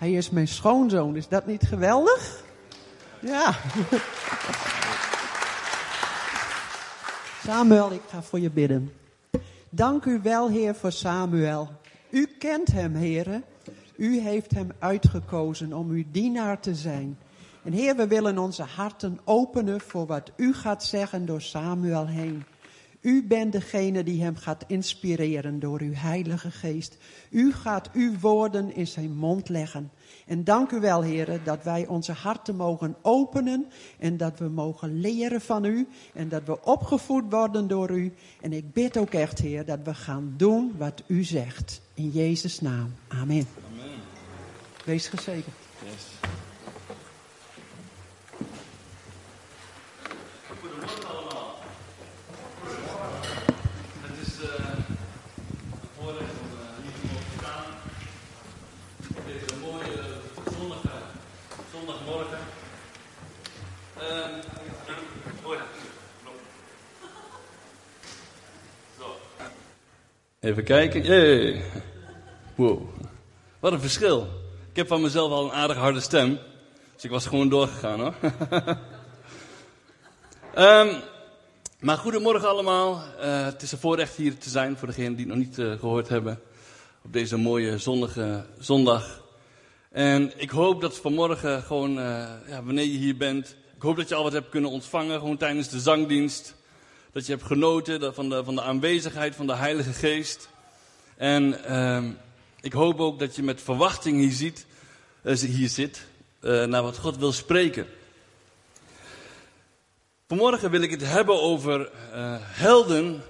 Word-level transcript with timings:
Hij 0.00 0.12
is 0.12 0.30
mijn 0.30 0.48
schoonzoon. 0.48 1.16
Is 1.16 1.28
dat 1.28 1.46
niet 1.46 1.62
geweldig? 1.62 2.44
Ja. 3.20 3.54
Samuel, 7.44 7.92
ik 7.92 8.00
ga 8.08 8.22
voor 8.22 8.40
je 8.40 8.50
bidden. 8.50 8.92
Dank 9.70 10.04
u 10.04 10.20
wel, 10.22 10.48
Heer, 10.48 10.74
voor 10.74 10.92
Samuel. 10.92 11.68
U 12.10 12.26
kent 12.38 12.72
hem, 12.72 12.94
Heer. 12.94 13.42
U 13.96 14.20
heeft 14.20 14.50
hem 14.50 14.68
uitgekozen 14.78 15.72
om 15.72 15.90
uw 15.90 16.04
dienaar 16.10 16.60
te 16.60 16.74
zijn. 16.74 17.18
En 17.62 17.72
Heer, 17.72 17.96
we 17.96 18.06
willen 18.06 18.38
onze 18.38 18.62
harten 18.62 19.18
openen 19.24 19.80
voor 19.80 20.06
wat 20.06 20.30
u 20.36 20.54
gaat 20.54 20.84
zeggen 20.84 21.26
door 21.26 21.40
Samuel 21.40 22.06
heen. 22.06 22.44
U 23.00 23.26
bent 23.26 23.52
degene 23.52 24.02
die 24.02 24.22
hem 24.22 24.36
gaat 24.36 24.64
inspireren 24.66 25.60
door 25.60 25.80
uw 25.80 25.94
Heilige 25.94 26.50
Geest. 26.50 26.96
U 27.30 27.52
gaat 27.52 27.90
uw 27.92 28.18
woorden 28.18 28.74
in 28.74 28.86
zijn 28.86 29.16
mond 29.16 29.48
leggen. 29.48 29.90
En 30.26 30.44
dank 30.44 30.70
u 30.70 30.80
wel, 30.80 31.02
heren, 31.02 31.44
dat 31.44 31.64
wij 31.64 31.86
onze 31.86 32.12
harten 32.12 32.56
mogen 32.56 32.96
openen 33.02 33.66
en 33.98 34.16
dat 34.16 34.38
we 34.38 34.48
mogen 34.48 35.00
leren 35.00 35.40
van 35.40 35.64
u 35.64 35.88
en 36.14 36.28
dat 36.28 36.42
we 36.44 36.64
opgevoed 36.64 37.24
worden 37.30 37.68
door 37.68 37.90
u. 37.90 38.12
En 38.40 38.52
ik 38.52 38.72
bid 38.72 38.96
ook 38.96 39.12
echt, 39.12 39.38
Heer, 39.38 39.64
dat 39.64 39.80
we 39.84 39.94
gaan 39.94 40.34
doen 40.36 40.74
wat 40.78 41.02
u 41.06 41.24
zegt. 41.24 41.80
In 41.94 42.10
Jezus' 42.10 42.60
naam. 42.60 42.94
Amen. 43.08 43.46
Amen. 43.72 43.98
Wees 44.84 45.08
gezegend. 45.08 45.69
Even 70.40 70.64
kijken. 70.64 71.02
Jee. 71.02 71.62
Wow. 72.54 72.88
Wat 73.58 73.72
een 73.72 73.80
verschil. 73.80 74.26
Ik 74.70 74.76
heb 74.76 74.86
van 74.86 75.00
mezelf 75.00 75.32
al 75.32 75.44
een 75.44 75.52
aardig 75.52 75.76
harde 75.76 76.00
stem. 76.00 76.38
Dus 76.94 77.04
ik 77.04 77.10
was 77.10 77.26
gewoon 77.26 77.48
doorgegaan 77.48 78.00
hoor. 78.00 78.14
um, 80.56 80.96
maar 81.86 81.96
goedemorgen 81.96 82.48
allemaal. 82.48 83.02
Uh, 83.20 83.44
het 83.44 83.62
is 83.62 83.72
een 83.72 83.78
voorrecht 83.78 84.16
hier 84.16 84.38
te 84.38 84.50
zijn 84.50 84.76
voor 84.76 84.88
degenen 84.88 85.16
die 85.16 85.26
het 85.26 85.34
nog 85.34 85.44
niet 85.44 85.58
uh, 85.58 85.78
gehoord 85.78 86.08
hebben. 86.08 86.40
Op 87.04 87.12
deze 87.12 87.36
mooie 87.36 87.78
zonnige 87.78 88.46
zondag. 88.58 89.22
En 89.90 90.32
ik 90.36 90.50
hoop 90.50 90.80
dat 90.80 90.96
vanmorgen 90.96 91.62
gewoon, 91.62 91.98
uh, 91.98 92.28
ja, 92.48 92.62
wanneer 92.64 92.84
je 92.84 92.98
hier 92.98 93.16
bent. 93.16 93.56
Ik 93.76 93.82
hoop 93.82 93.96
dat 93.96 94.08
je 94.08 94.14
al 94.14 94.22
wat 94.22 94.32
hebt 94.32 94.48
kunnen 94.48 94.70
ontvangen. 94.70 95.18
Gewoon 95.18 95.36
tijdens 95.36 95.68
de 95.68 95.80
zangdienst 95.80 96.54
dat 97.12 97.26
je 97.26 97.32
hebt 97.32 97.44
genoten 97.44 98.14
van 98.14 98.28
de, 98.28 98.44
van 98.44 98.54
de 98.54 98.62
aanwezigheid 98.62 99.34
van 99.34 99.46
de 99.46 99.54
Heilige 99.54 99.92
Geest. 99.92 100.48
En 101.16 101.60
uh, 101.68 102.04
ik 102.60 102.72
hoop 102.72 103.00
ook 103.00 103.18
dat 103.18 103.36
je 103.36 103.42
met 103.42 103.60
verwachting 103.60 104.18
hier, 104.20 104.32
ziet, 104.32 104.66
uh, 105.22 105.36
hier 105.36 105.68
zit 105.68 106.06
uh, 106.40 106.64
naar 106.64 106.82
wat 106.82 106.98
God 106.98 107.16
wil 107.16 107.32
spreken. 107.32 107.86
Vanmorgen 110.28 110.70
wil 110.70 110.82
ik 110.82 110.90
het 110.90 111.06
hebben 111.06 111.42
over 111.42 111.80
uh, 111.80 112.36
helden. 112.40 113.22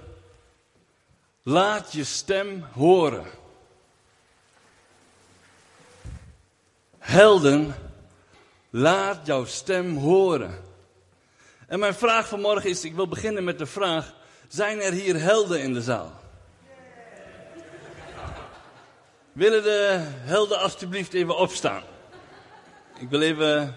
Laat 1.43 1.93
je 1.93 2.03
stem 2.03 2.65
horen. 2.73 3.25
Helden, 6.97 7.75
laat 8.69 9.25
jouw 9.25 9.45
stem 9.45 9.97
horen. 9.97 10.70
En 11.71 11.79
mijn 11.79 11.93
vraag 11.93 12.27
vanmorgen 12.27 12.69
is, 12.69 12.83
ik 12.83 12.95
wil 12.95 13.07
beginnen 13.07 13.43
met 13.43 13.59
de 13.59 13.65
vraag, 13.65 14.13
zijn 14.47 14.81
er 14.81 14.91
hier 14.91 15.19
helden 15.19 15.61
in 15.61 15.73
de 15.73 15.81
zaal? 15.81 16.19
Willen 19.31 19.63
de 19.63 19.97
helden 20.05 20.59
alstublieft 20.59 21.13
even 21.13 21.37
opstaan? 21.37 21.83
Ik 22.99 23.09
wil 23.09 23.21
even 23.21 23.75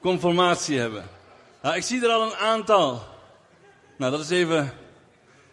conformatie 0.00 0.78
hebben. 0.78 1.04
Nou, 1.62 1.76
ik 1.76 1.82
zie 1.82 2.04
er 2.04 2.10
al 2.10 2.22
een 2.22 2.36
aantal. 2.36 3.02
Nou, 3.96 4.10
dat 4.12 4.20
is 4.20 4.30
even... 4.30 4.72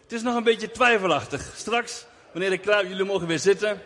Het 0.02 0.12
is 0.12 0.22
nog 0.22 0.36
een 0.36 0.42
beetje 0.42 0.70
twijfelachtig. 0.70 1.52
Straks, 1.56 2.06
wanneer 2.32 2.52
ik 2.52 2.60
klaar 2.60 2.86
jullie 2.86 3.04
mogen 3.04 3.26
weer 3.26 3.38
zitten. 3.38 3.82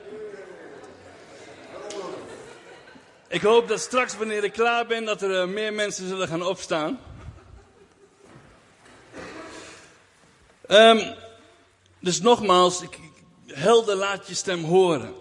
Ik 3.28 3.42
hoop 3.42 3.68
dat 3.68 3.80
straks, 3.80 4.16
wanneer 4.16 4.44
ik 4.44 4.52
klaar 4.52 4.86
ben, 4.86 5.04
dat 5.04 5.22
er 5.22 5.40
eh, 5.40 5.48
meer 5.48 5.72
mensen 5.72 6.08
zullen 6.08 6.28
gaan 6.28 6.42
opstaan. 6.42 7.07
Um, 10.70 11.14
dus 12.00 12.20
nogmaals, 12.20 12.82
ik, 12.82 12.98
helder 13.46 13.96
laat 13.96 14.28
je 14.28 14.34
stem 14.34 14.64
horen. 14.64 15.14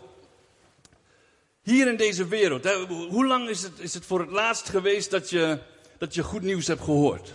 Hier 1.61 1.87
in 1.87 1.97
deze 1.97 2.27
wereld, 2.27 2.63
hè, 2.63 2.85
hoe 2.85 3.25
lang 3.25 3.49
is 3.49 3.63
het, 3.63 3.79
is 3.79 3.93
het 3.93 4.05
voor 4.05 4.19
het 4.19 4.29
laatst 4.29 4.69
geweest 4.69 5.11
dat 5.11 5.29
je, 5.29 5.59
dat 5.97 6.13
je 6.13 6.23
goed 6.23 6.41
nieuws 6.41 6.67
hebt 6.67 6.81
gehoord? 6.81 7.33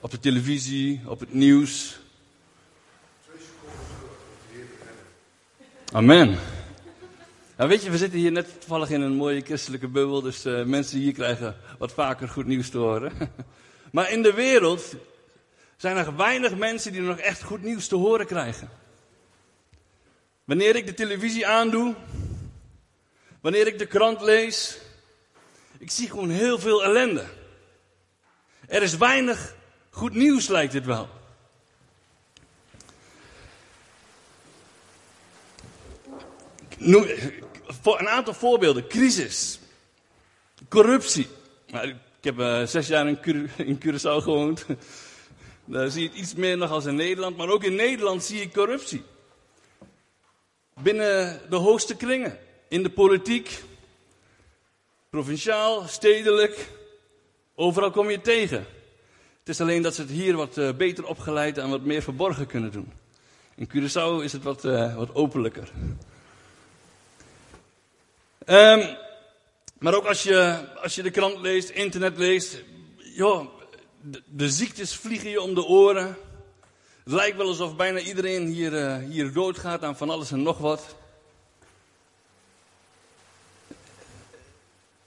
Op 0.00 0.10
de 0.10 0.18
televisie, 0.18 1.00
op 1.06 1.20
het 1.20 1.34
nieuws. 1.34 1.98
Amen. 5.92 6.38
Nou 7.56 7.68
weet 7.68 7.82
je, 7.82 7.90
we 7.90 7.98
zitten 7.98 8.18
hier 8.18 8.32
net 8.32 8.60
toevallig 8.60 8.90
in 8.90 9.00
een 9.00 9.14
mooie 9.14 9.40
christelijke 9.40 9.88
bubbel, 9.88 10.20
dus 10.20 10.46
uh, 10.46 10.64
mensen 10.64 10.98
hier 10.98 11.12
krijgen 11.12 11.56
wat 11.78 11.92
vaker 11.92 12.28
goed 12.28 12.46
nieuws 12.46 12.70
te 12.70 12.78
horen. 12.78 13.12
maar 13.92 14.10
in 14.10 14.22
de 14.22 14.32
wereld 14.32 14.94
zijn 15.82 15.96
er 15.96 16.16
weinig 16.16 16.56
mensen 16.56 16.92
die 16.92 17.00
nog 17.00 17.18
echt 17.18 17.42
goed 17.42 17.62
nieuws 17.62 17.86
te 17.86 17.94
horen 17.94 18.26
krijgen. 18.26 18.70
Wanneer 20.44 20.76
ik 20.76 20.86
de 20.86 20.94
televisie 20.94 21.46
aandoe, 21.46 21.94
wanneer 23.40 23.66
ik 23.66 23.78
de 23.78 23.86
krant 23.86 24.20
lees, 24.20 24.78
ik 25.78 25.90
zie 25.90 26.10
gewoon 26.10 26.30
heel 26.30 26.58
veel 26.58 26.84
ellende. 26.84 27.24
Er 28.66 28.82
is 28.82 28.96
weinig 28.96 29.54
goed 29.90 30.14
nieuws, 30.14 30.48
lijkt 30.48 30.72
het 30.72 30.84
wel. 30.84 31.08
Noem, 36.78 37.06
een 37.84 38.08
aantal 38.08 38.34
voorbeelden. 38.34 38.88
Crisis. 38.88 39.60
Corruptie. 40.68 41.28
Nou, 41.66 41.88
ik 41.88 41.96
heb 42.20 42.38
uh, 42.38 42.66
zes 42.66 42.86
jaar 42.86 43.08
in 43.56 43.78
Curaçao 43.78 44.22
gewoond. 44.22 44.66
Daar 45.72 45.90
zie 45.90 46.02
je 46.02 46.08
het 46.08 46.18
iets 46.18 46.34
meer 46.34 46.56
nog 46.56 46.70
als 46.70 46.84
in 46.84 46.94
Nederland, 46.94 47.36
maar 47.36 47.48
ook 47.48 47.64
in 47.64 47.74
Nederland 47.74 48.24
zie 48.24 48.38
je 48.38 48.50
corruptie. 48.50 49.02
Binnen 50.82 51.40
de 51.50 51.56
hoogste 51.56 51.96
kringen, 51.96 52.38
in 52.68 52.82
de 52.82 52.90
politiek, 52.90 53.62
provinciaal, 55.10 55.88
stedelijk, 55.88 56.68
overal 57.54 57.90
kom 57.90 58.10
je 58.10 58.20
tegen. 58.20 58.66
Het 59.38 59.48
is 59.48 59.60
alleen 59.60 59.82
dat 59.82 59.94
ze 59.94 60.00
het 60.00 60.10
hier 60.10 60.36
wat 60.36 60.56
uh, 60.56 60.72
beter 60.72 61.06
opgeleid 61.06 61.58
en 61.58 61.70
wat 61.70 61.82
meer 61.82 62.02
verborgen 62.02 62.46
kunnen 62.46 62.72
doen. 62.72 62.92
In 63.54 63.68
Curaçao 63.68 64.22
is 64.22 64.32
het 64.32 64.42
wat, 64.42 64.64
uh, 64.64 64.96
wat 64.96 65.14
openlijker. 65.14 65.70
Um, 68.46 68.96
maar 69.78 69.94
ook 69.94 70.06
als 70.06 70.22
je, 70.22 70.68
als 70.82 70.94
je 70.94 71.02
de 71.02 71.10
krant 71.10 71.40
leest, 71.40 71.68
internet 71.68 72.18
leest, 72.18 72.62
joh, 72.96 73.60
de, 74.26 74.50
ziektes 74.50 74.94
vliegen 74.94 75.30
je 75.30 75.40
om 75.40 75.54
de 75.54 75.64
oren. 75.64 76.16
Het 77.04 77.12
lijkt 77.12 77.36
wel 77.36 77.46
alsof 77.46 77.76
bijna 77.76 77.98
iedereen 77.98 78.46
hier, 78.46 78.72
uh, 78.72 79.10
hier 79.10 79.32
doodgaat 79.32 79.82
aan 79.82 79.96
van 79.96 80.10
alles 80.10 80.30
en 80.30 80.42
nog 80.42 80.58
wat. 80.58 80.94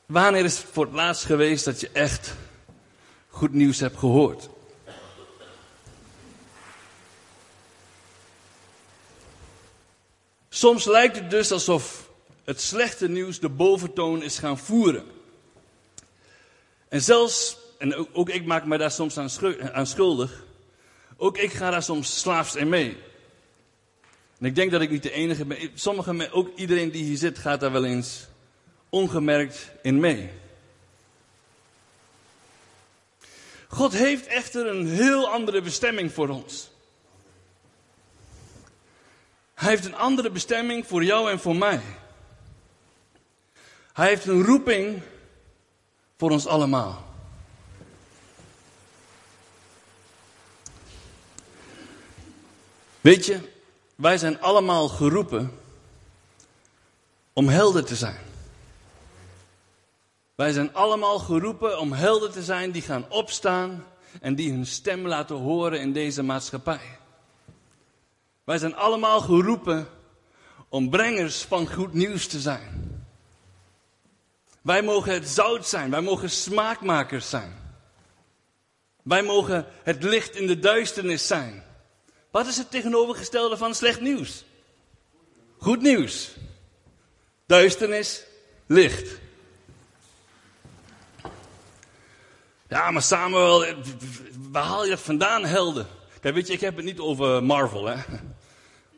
Wanneer 0.06 0.44
is 0.44 0.58
het 0.58 0.68
voor 0.72 0.86
het 0.86 0.94
laatst 0.94 1.26
geweest 1.26 1.66
dat 1.66 1.80
je 1.80 1.90
echt 1.90 2.34
goed 3.30 3.54
nieuws 3.54 3.80
hebt 3.80 3.98
gehoord? 3.98 4.50
Soms 10.50 10.86
lijkt 10.86 11.16
het 11.16 11.30
dus 11.30 11.52
alsof 11.52 12.10
het 12.44 12.62
slechte 12.62 13.10
nieuws 13.10 13.40
de 13.40 13.50
boventoon 13.50 14.24
is 14.24 14.38
gaan 14.38 14.58
voeren. 14.58 15.06
En 16.88 17.02
zelfs 17.02 17.58
en 17.78 18.14
ook, 18.14 18.30
ik 18.30 18.46
maak 18.46 18.66
me 18.66 18.78
daar 18.78 18.92
soms 18.92 19.18
aan, 19.74 19.86
schuldig. 19.86 20.44
Ook 21.18 21.38
ik 21.38 21.54
ga 21.54 21.70
daar 21.70 21.84
soms 21.84 22.20
slaafs 22.20 22.56
in 22.56 22.70
mee. 22.70 22.98
En 24.40 24.46
ik 24.46 24.56
denk 24.56 24.72
dat 24.72 24.82
ik 24.82 24.90
niet 24.90 25.04
de 25.04 25.12
enige 25.12 25.46
ben. 25.46 25.72
Sommigen, 25.74 26.32
ook 26.32 26.58
iedereen 26.58 26.92
die 26.92 27.04
hier 27.04 27.18
zit, 27.18 27.38
gaat 27.38 27.60
daar 27.60 27.72
wel 27.72 27.86
eens 27.86 28.28
ongemerkt 28.90 29.72
in 29.82 30.00
mee. 30.00 30.30
God 33.68 33.94
heeft 33.94 34.28
echter 34.28 34.68
een 34.68 34.88
heel 34.88 35.30
andere 35.30 35.62
bestemming 35.62 36.12
voor 36.12 36.30
ons. 36.30 36.70
Hij 39.54 39.70
heeft 39.70 39.86
een 39.86 39.96
andere 39.96 40.30
bestemming 40.30 40.88
voor 40.88 41.04
jou 41.04 41.32
en 41.32 41.40
voor 41.40 41.56
mij. 41.56 41.82
Hij 43.94 44.08
heeft 44.08 44.26
een 44.26 44.44
roeping 44.44 45.02
voor 46.18 46.32
ons 46.32 46.48
allemaal. 46.48 47.05
Weet 53.06 53.26
je, 53.26 53.40
wij 53.96 54.18
zijn 54.18 54.42
allemaal 54.42 54.88
geroepen 54.88 55.52
om 57.34 57.48
helder 57.48 57.86
te 57.86 57.96
zijn. 57.96 58.20
Wij 60.36 60.52
zijn 60.52 60.74
allemaal 60.74 61.20
geroepen 61.20 61.80
om 61.80 61.92
helder 61.92 62.32
te 62.32 62.44
zijn 62.44 62.72
die 62.72 62.82
gaan 62.82 63.10
opstaan 63.10 63.86
en 64.22 64.36
die 64.36 64.52
hun 64.52 64.66
stem 64.66 65.08
laten 65.08 65.36
horen 65.36 65.80
in 65.80 65.94
deze 65.94 66.24
maatschappij. 66.24 67.00
Wij 68.44 68.58
zijn 68.58 68.76
allemaal 68.76 69.22
geroepen 69.22 69.88
om 70.70 70.90
brengers 70.90 71.42
van 71.42 71.74
goed 71.74 71.94
nieuws 71.94 72.28
te 72.28 72.40
zijn. 72.40 73.06
Wij 74.62 74.82
mogen 74.82 75.14
het 75.14 75.28
zout 75.28 75.68
zijn, 75.68 75.92
wij 75.92 76.02
mogen 76.02 76.30
smaakmakers 76.30 77.30
zijn. 77.30 77.54
Wij 79.04 79.24
mogen 79.24 79.66
het 79.84 80.04
licht 80.04 80.36
in 80.36 80.48
de 80.48 80.60
duisternis 80.60 81.28
zijn. 81.28 81.64
Wat 82.36 82.48
is 82.48 82.58
het 82.58 82.72
tegenovergestelde 82.72 83.58
van 83.58 83.76
slecht 83.76 84.02
nieuws? 84.02 84.44
Goed 85.58 85.82
nieuws. 85.82 86.36
Duisternis, 87.46 88.24
licht. 88.66 89.20
Ja, 92.68 92.92
maar 92.92 93.02
Samuel, 93.02 93.66
waar 94.52 94.64
haal 94.64 94.84
je 94.84 94.90
dat 94.90 95.00
vandaan, 95.00 95.46
helden? 95.46 95.88
Kijk, 96.22 96.36
weet 96.36 96.48
je, 96.48 96.54
ik 96.54 96.60
heb 96.60 96.76
het 96.76 96.86
niet 96.86 97.00
over 97.00 97.44
Marvel, 97.44 97.86
hè. 97.86 97.96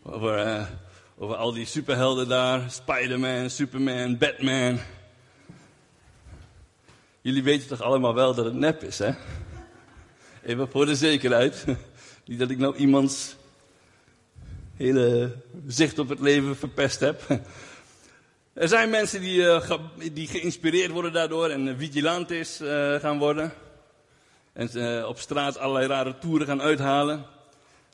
Over, 0.03 0.47
uh, 0.47 0.67
over 1.17 1.35
al 1.35 1.53
die 1.53 1.65
superhelden 1.65 2.27
daar. 2.27 2.71
Spider-Man, 2.71 3.49
Superman, 3.49 4.17
Batman. 4.17 4.79
Jullie 7.21 7.43
weten 7.43 7.67
toch 7.67 7.81
allemaal 7.81 8.13
wel 8.13 8.33
dat 8.33 8.45
het 8.45 8.53
nep 8.53 8.83
is, 8.83 8.99
hè? 8.99 9.11
Even 10.43 10.69
voor 10.69 10.85
de 10.85 10.95
zekerheid. 10.95 11.65
Niet 12.27 12.39
dat 12.39 12.49
ik 12.49 12.57
nou 12.57 12.75
iemands 12.75 13.35
hele 14.75 15.35
zicht 15.67 15.99
op 15.99 16.09
het 16.09 16.19
leven 16.19 16.57
verpest 16.57 16.99
heb. 16.99 17.21
Er 18.53 18.67
zijn 18.67 18.89
mensen 18.89 19.21
die, 19.21 19.39
uh, 19.39 19.71
die 20.13 20.27
geïnspireerd 20.27 20.91
worden 20.91 21.13
daardoor 21.13 21.49
en 21.49 21.77
vigilantes 21.77 22.61
uh, 22.61 22.95
gaan 22.95 23.17
worden. 23.17 23.53
En 24.53 25.05
op 25.05 25.19
straat 25.19 25.57
allerlei 25.57 25.87
rare 25.87 26.17
toeren 26.17 26.47
gaan 26.47 26.61
uithalen. 26.61 27.25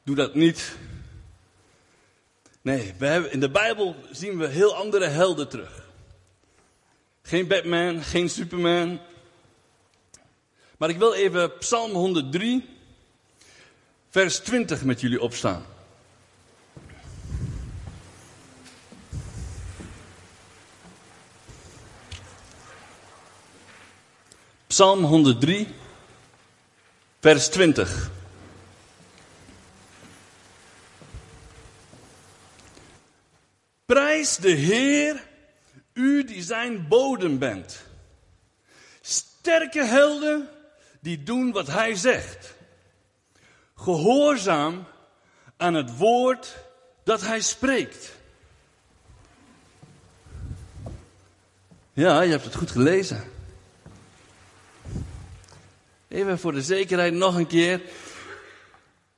Doe 0.04 0.16
dat 0.16 0.36
niet. 0.36 0.78
Nee, 2.62 2.94
we 2.98 3.06
hebben, 3.06 3.32
in 3.32 3.40
de 3.40 3.50
Bijbel 3.50 3.96
zien 4.12 4.38
we 4.38 4.48
heel 4.48 4.76
andere 4.76 5.08
helden 5.08 5.50
terug. 5.50 5.88
Geen 7.22 7.48
Batman, 7.48 8.02
geen 8.02 8.30
Superman. 8.30 9.00
Maar 10.78 10.90
ik 10.90 10.98
wil 10.98 11.14
even 11.14 11.58
Psalm 11.58 11.92
103, 11.92 12.66
vers 14.14 14.40
20 14.40 14.84
met 14.84 15.02
jullie 15.02 15.22
opstaan. 15.22 15.66
Psalm 24.68 25.04
103, 25.04 25.68
vers 27.20 27.48
20. 27.48 28.12
Prijs 33.86 34.38
de 34.38 34.52
Heer, 34.52 35.28
u 35.94 36.24
die 36.24 36.44
zijn 36.44 36.88
bodem 36.88 37.40
bent. 37.40 37.86
Sterke 39.02 39.84
helden 39.84 40.50
die 41.00 41.24
doen 41.24 41.52
wat 41.52 41.68
hij 41.68 41.96
zegt. 41.96 42.54
Gehoorzaam 43.84 44.86
aan 45.58 45.74
het 45.74 45.98
woord 45.98 46.58
dat 47.04 47.22
hij 47.22 47.42
spreekt. 47.42 48.16
Ja, 51.94 52.22
je 52.22 52.32
hebt 52.32 52.44
het 52.44 52.56
goed 52.56 52.72
gelezen. 52.72 53.24
Even 56.08 56.40
voor 56.40 56.52
de 56.52 56.62
zekerheid 56.62 57.14
nog 57.14 57.36
een 57.36 57.48
keer. 57.48 57.82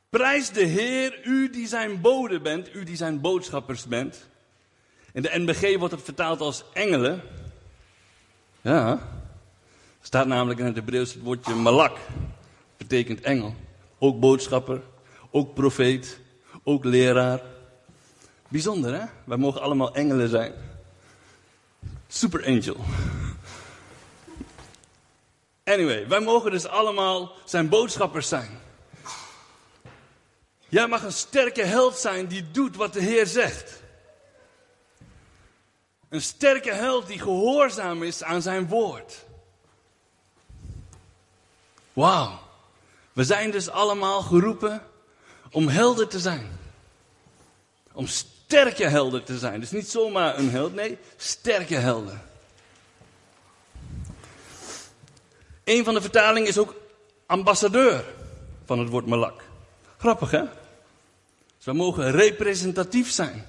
Prijs 0.09 0.49
de 0.49 0.63
Heer, 0.65 1.19
u 1.23 1.49
die 1.49 1.67
zijn 1.67 2.01
bode 2.01 2.39
bent, 2.39 2.75
u 2.75 2.83
die 2.83 2.95
zijn 2.95 3.21
boodschappers 3.21 3.85
bent. 3.85 4.27
In 5.13 5.21
de 5.21 5.31
NBG 5.33 5.77
wordt 5.77 5.93
het 5.93 6.03
vertaald 6.03 6.39
als 6.39 6.63
engelen. 6.73 7.21
Ja, 8.61 9.09
staat 10.01 10.27
namelijk 10.27 10.59
in 10.59 10.65
het 10.65 10.75
Hebreeuws 10.75 11.13
het 11.13 11.23
woordje 11.23 11.53
malak. 11.53 11.97
Betekent 12.77 13.21
engel. 13.21 13.55
Ook 13.99 14.19
boodschapper, 14.19 14.81
ook 15.31 15.53
profeet, 15.53 16.19
ook 16.63 16.83
leraar. 16.83 17.41
Bijzonder 18.47 18.93
hè? 18.99 19.05
Wij 19.23 19.37
mogen 19.37 19.61
allemaal 19.61 19.93
engelen 19.93 20.29
zijn. 20.29 20.53
Super 22.07 22.45
angel. 22.45 22.77
Anyway, 25.63 26.07
wij 26.07 26.19
mogen 26.19 26.51
dus 26.51 26.67
allemaal 26.67 27.31
zijn 27.45 27.69
boodschappers 27.69 28.27
zijn. 28.27 28.59
Jij 30.69 30.87
mag 30.87 31.03
een 31.03 31.13
sterke 31.13 31.63
held 31.63 31.97
zijn 31.97 32.27
die 32.27 32.51
doet 32.51 32.75
wat 32.75 32.93
de 32.93 33.01
Heer 33.01 33.25
zegt. 33.27 33.83
Een 36.09 36.21
sterke 36.21 36.71
held 36.73 37.07
die 37.07 37.19
gehoorzaam 37.19 38.03
is 38.03 38.23
aan 38.23 38.41
zijn 38.41 38.67
woord. 38.67 39.25
Wauw. 41.93 42.44
We 43.15 43.23
zijn 43.23 43.51
dus 43.51 43.69
allemaal 43.69 44.21
geroepen 44.21 44.81
om 45.51 45.67
helden 45.67 46.09
te 46.09 46.19
zijn. 46.19 46.59
Om 47.93 48.07
sterke 48.07 48.87
helden 48.87 49.23
te 49.23 49.37
zijn. 49.37 49.59
Dus 49.59 49.71
niet 49.71 49.89
zomaar 49.89 50.37
een 50.37 50.49
held, 50.49 50.73
nee, 50.73 50.97
sterke 51.17 51.75
helden. 51.75 52.21
Een 55.63 55.83
van 55.83 55.93
de 55.93 56.01
vertalingen 56.01 56.47
is 56.47 56.57
ook 56.57 56.75
ambassadeur 57.25 58.03
van 58.65 58.79
het 58.79 58.89
woord 58.89 59.05
malak. 59.05 59.43
Grappig 59.97 60.31
hè? 60.31 60.43
Dus 61.55 61.65
we 61.65 61.73
mogen 61.73 62.11
representatief 62.11 63.11
zijn. 63.11 63.47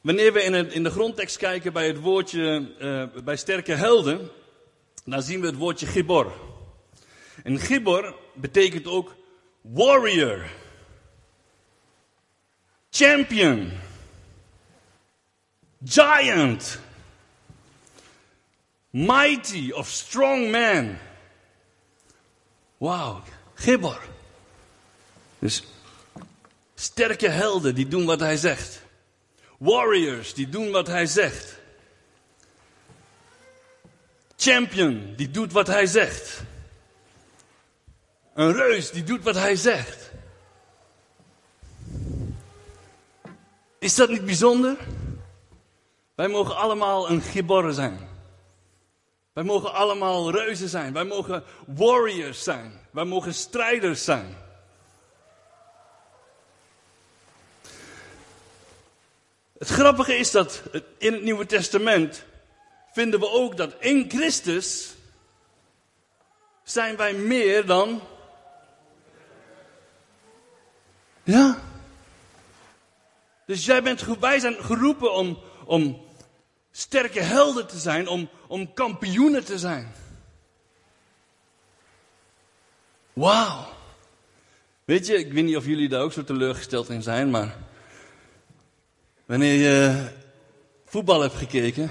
Wanneer 0.00 0.32
we 0.32 0.42
in, 0.42 0.72
in 0.72 0.82
de 0.82 0.90
grondtekst 0.90 1.36
kijken 1.36 1.72
bij 1.72 1.86
het 1.86 2.00
woordje, 2.00 2.74
uh, 2.80 3.22
bij 3.24 3.36
sterke 3.36 3.72
helden, 3.72 4.30
dan 5.04 5.22
zien 5.22 5.40
we 5.40 5.46
het 5.46 5.56
woordje 5.56 5.86
gibor. 5.86 6.32
En 7.44 7.58
gibor 7.58 8.14
betekent 8.34 8.86
ook 8.86 9.14
warrior, 9.60 10.46
champion, 12.90 13.72
giant, 15.84 16.78
mighty 18.90 19.70
of 19.70 19.88
strong 19.88 20.50
man. 20.50 20.96
Wauw, 22.76 23.22
gibor. 23.54 24.00
Dus 25.38 25.64
sterke 26.74 27.28
helden 27.28 27.74
die 27.74 27.88
doen 27.88 28.04
wat 28.04 28.20
hij 28.20 28.36
zegt. 28.36 28.86
Warriors, 29.58 30.34
die 30.34 30.48
doen 30.48 30.70
wat 30.70 30.86
hij 30.86 31.06
zegt. 31.06 31.58
Champion, 34.36 35.14
die 35.16 35.30
doet 35.30 35.52
wat 35.52 35.66
hij 35.66 35.86
zegt. 35.86 36.42
Een 38.34 38.52
reus, 38.52 38.90
die 38.90 39.04
doet 39.04 39.22
wat 39.22 39.34
hij 39.34 39.56
zegt. 39.56 40.10
Is 43.78 43.94
dat 43.94 44.08
niet 44.08 44.24
bijzonder? 44.24 44.76
Wij 46.14 46.28
mogen 46.28 46.56
allemaal 46.56 47.10
een 47.10 47.20
gibor 47.20 47.72
zijn. 47.72 48.08
Wij 49.32 49.44
mogen 49.44 49.72
allemaal 49.72 50.30
reuzen 50.30 50.68
zijn. 50.68 50.92
Wij 50.92 51.04
mogen 51.04 51.44
warriors 51.66 52.42
zijn. 52.42 52.80
Wij 52.90 53.04
mogen 53.04 53.34
strijders 53.34 54.04
zijn. 54.04 54.36
Het 59.58 59.68
grappige 59.68 60.14
is 60.16 60.30
dat 60.30 60.62
in 60.98 61.12
het 61.12 61.22
Nieuwe 61.22 61.46
Testament 61.46 62.24
vinden 62.92 63.20
we 63.20 63.30
ook 63.30 63.56
dat 63.56 63.74
in 63.78 64.10
Christus 64.10 64.94
zijn 66.62 66.96
wij 66.96 67.14
meer 67.14 67.66
dan. 67.66 68.00
Ja. 71.22 71.58
Dus 73.46 73.64
jij 73.64 73.82
bent, 73.82 74.02
wij 74.20 74.38
zijn 74.38 74.54
geroepen 74.54 75.12
om, 75.12 75.38
om 75.64 76.06
sterke 76.70 77.20
helden 77.20 77.66
te 77.66 77.78
zijn, 77.78 78.08
om, 78.08 78.28
om 78.46 78.72
kampioenen 78.72 79.44
te 79.44 79.58
zijn. 79.58 79.92
Wauw. 83.12 83.66
Weet 84.84 85.06
je, 85.06 85.18
ik 85.18 85.32
weet 85.32 85.44
niet 85.44 85.56
of 85.56 85.66
jullie 85.66 85.88
daar 85.88 86.02
ook 86.02 86.12
zo 86.12 86.24
teleurgesteld 86.24 86.88
in 86.88 87.02
zijn, 87.02 87.30
maar 87.30 87.56
wanneer 89.28 89.54
je 89.54 90.08
voetbal 90.84 91.20
hebt 91.20 91.34
gekeken. 91.34 91.90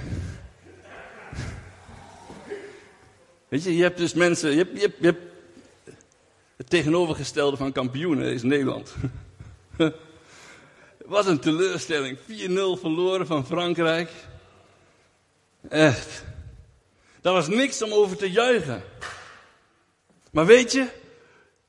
Weet 3.47 3.63
je, 3.63 3.75
je 3.75 3.83
hebt 3.83 3.97
dus 3.97 4.13
mensen, 4.13 4.51
je 4.51 4.57
hebt, 4.57 4.97
je 5.01 5.15
het 6.55 6.69
tegenovergestelde 6.69 7.57
van 7.57 7.71
kampioenen 7.71 8.33
is 8.33 8.43
Nederland. 8.43 8.95
Wat 11.05 11.25
een 11.25 11.39
teleurstelling. 11.39 12.17
4-0 12.17 12.23
verloren 12.79 13.27
van 13.27 13.45
Frankrijk. 13.45 14.11
Echt. 15.69 16.23
Daar 17.21 17.33
was 17.33 17.47
niks 17.47 17.81
om 17.81 17.91
over 17.91 18.17
te 18.17 18.31
juichen. 18.31 18.83
Maar 20.31 20.45
weet 20.45 20.71
je, 20.71 20.87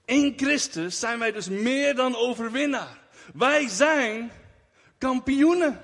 in 0.04 0.32
Christus 0.36 0.98
zijn 0.98 1.18
wij 1.18 1.32
dus 1.32 1.48
meer 1.48 1.94
dan 1.94 2.16
overwinnaar. 2.16 2.98
Wij 3.34 3.68
zijn 3.68 4.30
kampioenen. 4.98 5.80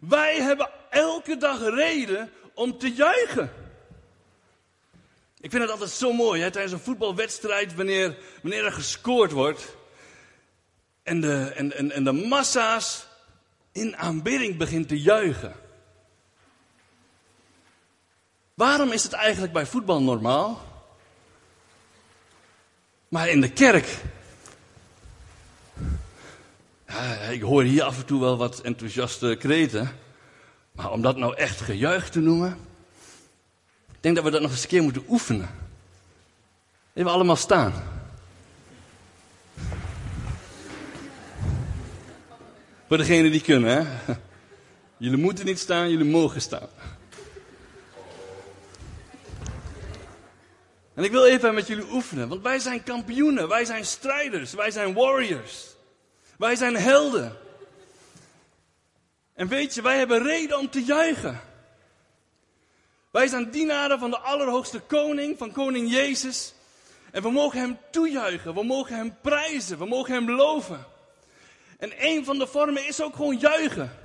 Wij 0.00 0.40
hebben 0.40 0.70
elke 0.90 1.36
dag 1.36 1.60
reden 1.60 2.30
om 2.54 2.78
te 2.78 2.92
juichen. 2.92 3.52
Ik 5.40 5.50
vind 5.50 5.62
het 5.62 5.70
altijd 5.70 5.90
zo 5.90 6.12
mooi 6.12 6.42
hè, 6.42 6.50
tijdens 6.50 6.72
een 6.72 6.78
voetbalwedstrijd 6.80 7.74
wanneer, 7.74 8.18
wanneer 8.42 8.64
er 8.64 8.72
gescoord 8.72 9.32
wordt. 9.32 9.76
En 11.02 11.20
de, 11.20 11.52
en, 11.56 11.76
en, 11.76 11.90
en 11.90 12.04
de 12.04 12.12
massa's 12.12 13.06
in 13.72 13.96
aanbidding 13.96 14.56
begint 14.56 14.88
te 14.88 15.00
juichen. 15.00 15.54
Waarom 18.54 18.92
is 18.92 19.02
het 19.02 19.12
eigenlijk 19.12 19.52
bij 19.52 19.66
voetbal 19.66 20.02
normaal? 20.02 20.62
Maar 23.08 23.28
in 23.28 23.40
de 23.40 23.52
kerk. 23.52 24.00
Ik 27.30 27.42
hoor 27.42 27.62
hier 27.62 27.82
af 27.82 27.98
en 27.98 28.04
toe 28.04 28.20
wel 28.20 28.36
wat 28.36 28.60
enthousiaste 28.60 29.36
kreten. 29.38 29.96
Maar 30.72 30.90
om 30.90 31.02
dat 31.02 31.16
nou 31.16 31.34
echt 31.36 31.60
gejuich 31.60 32.10
te 32.10 32.20
noemen. 32.20 32.56
Ik 33.90 33.98
denk 34.00 34.14
dat 34.14 34.24
we 34.24 34.30
dat 34.30 34.40
nog 34.40 34.50
eens 34.50 34.62
een 34.62 34.68
keer 34.68 34.82
moeten 34.82 35.04
oefenen. 35.08 35.48
Even 36.94 37.10
allemaal 37.10 37.36
staan. 37.36 37.72
Voor 42.88 42.96
degenen 42.96 43.30
die 43.30 43.40
kunnen, 43.40 43.70
hè. 43.76 44.14
Jullie 44.96 45.18
moeten 45.18 45.44
niet 45.44 45.58
staan, 45.58 45.90
jullie 45.90 46.10
mogen 46.10 46.40
staan. 46.40 46.68
En 50.94 51.04
ik 51.04 51.10
wil 51.10 51.24
even 51.24 51.54
met 51.54 51.66
jullie 51.66 51.92
oefenen, 51.92 52.28
want 52.28 52.42
wij 52.42 52.58
zijn 52.58 52.82
kampioenen, 52.82 53.48
wij 53.48 53.64
zijn 53.64 53.84
strijders, 53.84 54.54
wij 54.54 54.70
zijn 54.70 54.94
warriors. 54.94 55.71
Wij 56.38 56.56
zijn 56.56 56.76
helden. 56.76 57.36
En 59.34 59.48
weet 59.48 59.74
je, 59.74 59.82
wij 59.82 59.98
hebben 59.98 60.22
reden 60.22 60.58
om 60.58 60.70
te 60.70 60.84
juichen. 60.84 61.40
Wij 63.10 63.26
zijn 63.26 63.50
dienaren 63.50 63.98
van 63.98 64.10
de 64.10 64.18
Allerhoogste 64.18 64.80
Koning, 64.80 65.38
van 65.38 65.52
Koning 65.52 65.90
Jezus. 65.90 66.54
En 67.10 67.22
we 67.22 67.30
mogen 67.30 67.60
Hem 67.60 67.78
toejuichen, 67.90 68.54
we 68.54 68.64
mogen 68.64 68.96
Hem 68.96 69.16
prijzen, 69.20 69.78
we 69.78 69.86
mogen 69.86 70.14
Hem 70.14 70.30
loven. 70.30 70.86
En 71.78 71.92
een 71.98 72.24
van 72.24 72.38
de 72.38 72.46
vormen 72.46 72.86
is 72.86 73.02
ook 73.02 73.16
gewoon 73.16 73.38
juichen. 73.38 73.98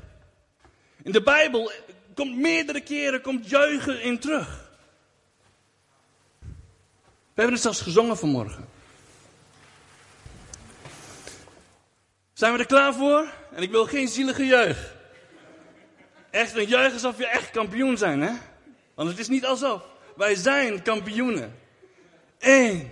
In 1.04 1.12
de 1.12 1.24
Bijbel 1.24 1.72
komt 2.14 2.36
meerdere 2.36 2.82
keren 2.82 3.22
komt 3.22 3.50
juichen 3.50 4.02
in 4.02 4.20
terug. 4.20 4.70
We 7.38 7.44
hebben 7.44 7.54
het 7.54 7.64
zelfs 7.64 7.82
gezongen 7.82 8.18
vanmorgen. 8.18 8.70
Zijn 12.38 12.54
we 12.54 12.60
er 12.60 12.66
klaar 12.66 12.94
voor? 12.94 13.28
En 13.52 13.62
ik 13.64 13.72
wil 13.72 13.86
geen 13.86 14.08
zielige 14.08 14.46
juich. 14.46 14.96
Echt 16.30 16.56
een 16.56 16.68
juich 16.68 16.94
alsof 16.94 17.18
je 17.18 17.28
echt 17.28 17.52
kampioen 17.52 17.98
zijn, 17.98 18.22
hè? 18.22 18.32
Want 18.96 19.10
het 19.10 19.20
is 19.20 19.28
niet 19.28 19.46
alsof. 19.46 19.84
Wij 20.16 20.36
zijn 20.36 20.82
kampioenen. 20.82 21.60
Eén, 22.40 22.92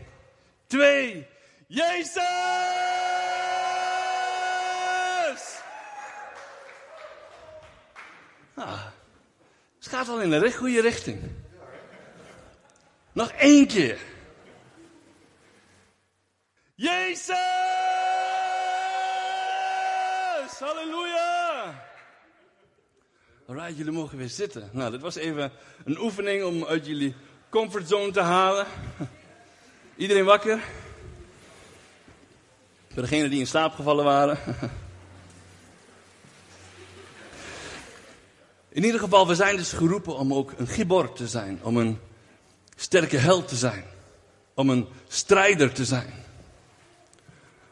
twee, 0.67 1.27
Jezus! 1.67 2.23
Ah, 8.53 8.85
het 9.77 9.87
gaat 9.87 10.09
al 10.09 10.21
in 10.21 10.29
de 10.29 10.51
goede 10.53 10.81
richting. 10.81 11.21
Nog 13.11 13.31
één 13.31 13.67
keer. 13.67 13.99
Jezus! 16.75 17.75
Halleluja! 20.59 21.83
Alright, 23.47 23.77
jullie 23.77 23.91
mogen 23.91 24.17
weer 24.17 24.29
zitten. 24.29 24.69
Nou, 24.71 24.91
dit 24.91 25.01
was 25.01 25.15
even 25.15 25.51
een 25.85 26.00
oefening 26.00 26.43
om 26.43 26.65
uit 26.65 26.85
jullie 26.85 27.15
comfortzone 27.50 28.12
te 28.12 28.21
halen. 28.21 28.67
Iedereen 29.95 30.25
wakker? 30.25 30.59
Voor 32.93 33.01
degenen 33.01 33.29
die 33.29 33.39
in 33.39 33.47
slaap 33.47 33.74
gevallen 33.74 34.05
waren. 34.05 34.38
In 38.69 38.83
ieder 38.83 39.00
geval, 39.00 39.27
we 39.27 39.35
zijn 39.35 39.55
dus 39.57 39.71
geroepen 39.71 40.17
om 40.17 40.33
ook 40.33 40.53
een 40.57 40.67
gibor 40.67 41.13
te 41.13 41.27
zijn. 41.27 41.59
Om 41.63 41.77
een 41.77 42.00
sterke 42.75 43.17
held 43.17 43.47
te 43.47 43.55
zijn. 43.55 43.85
Om 44.53 44.69
een 44.69 44.88
strijder 45.07 45.74
te 45.74 45.85
zijn. 45.85 46.13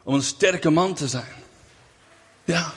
Om 0.02 0.14
een 0.14 0.22
sterke 0.22 0.70
man 0.70 0.94
te 0.94 1.08
zijn. 1.08 1.43
Ja. 2.44 2.72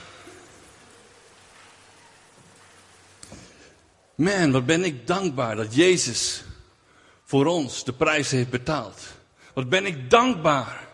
Man, 4.15 4.51
wat 4.51 4.65
ben 4.65 4.83
ik 4.83 5.07
dankbaar 5.07 5.55
dat 5.55 5.75
Jezus 5.75 6.43
voor 7.23 7.45
ons 7.45 7.83
de 7.83 7.93
prijs 7.93 8.31
heeft 8.31 8.49
betaald. 8.49 9.01
Wat 9.53 9.69
ben 9.69 9.85
ik 9.85 10.09
dankbaar 10.09 10.87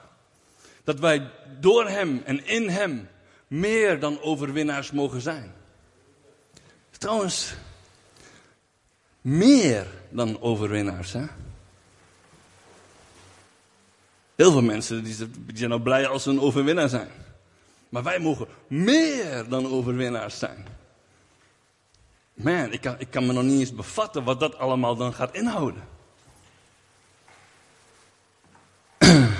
dat 0.84 1.00
wij 1.00 1.32
door 1.60 1.88
Hem 1.90 2.22
en 2.26 2.46
in 2.46 2.70
Hem 2.70 3.10
meer 3.48 4.00
dan 4.00 4.22
overwinnaars 4.22 4.92
mogen 4.92 5.22
zijn. 5.22 5.54
Trouwens, 6.92 7.54
meer 9.22 9.88
dan 10.10 10.42
overwinnaars. 10.42 11.14
Hè? 11.14 11.26
Heel 14.36 14.52
veel 14.52 14.62
mensen 14.62 15.04
die 15.04 15.16
zijn 15.54 15.70
nou 15.70 15.82
blij 15.82 16.08
als 16.08 16.24
ze 16.24 16.30
een 16.30 16.42
overwinnaar 16.42 16.90
zijn. 16.90 17.10
Maar 17.94 18.04
wij 18.04 18.20
mogen 18.20 18.48
meer 18.68 19.50
dan 19.50 19.68
overwinnaars 19.68 20.40
zijn. 20.40 20.68
Man, 22.34 22.72
ik 22.72 22.82
kan, 22.82 22.96
ik 22.98 23.10
kan 23.10 23.26
me 23.26 23.34
nog 23.34 23.44
niet 23.44 23.60
eens 23.60 23.76
bevatten 23.76 24.24
wat 24.24 24.40
dat 24.40 24.58
allemaal 24.58 24.96
dan 24.96 25.14
gaat 25.14 25.36
inhouden. 25.36 25.84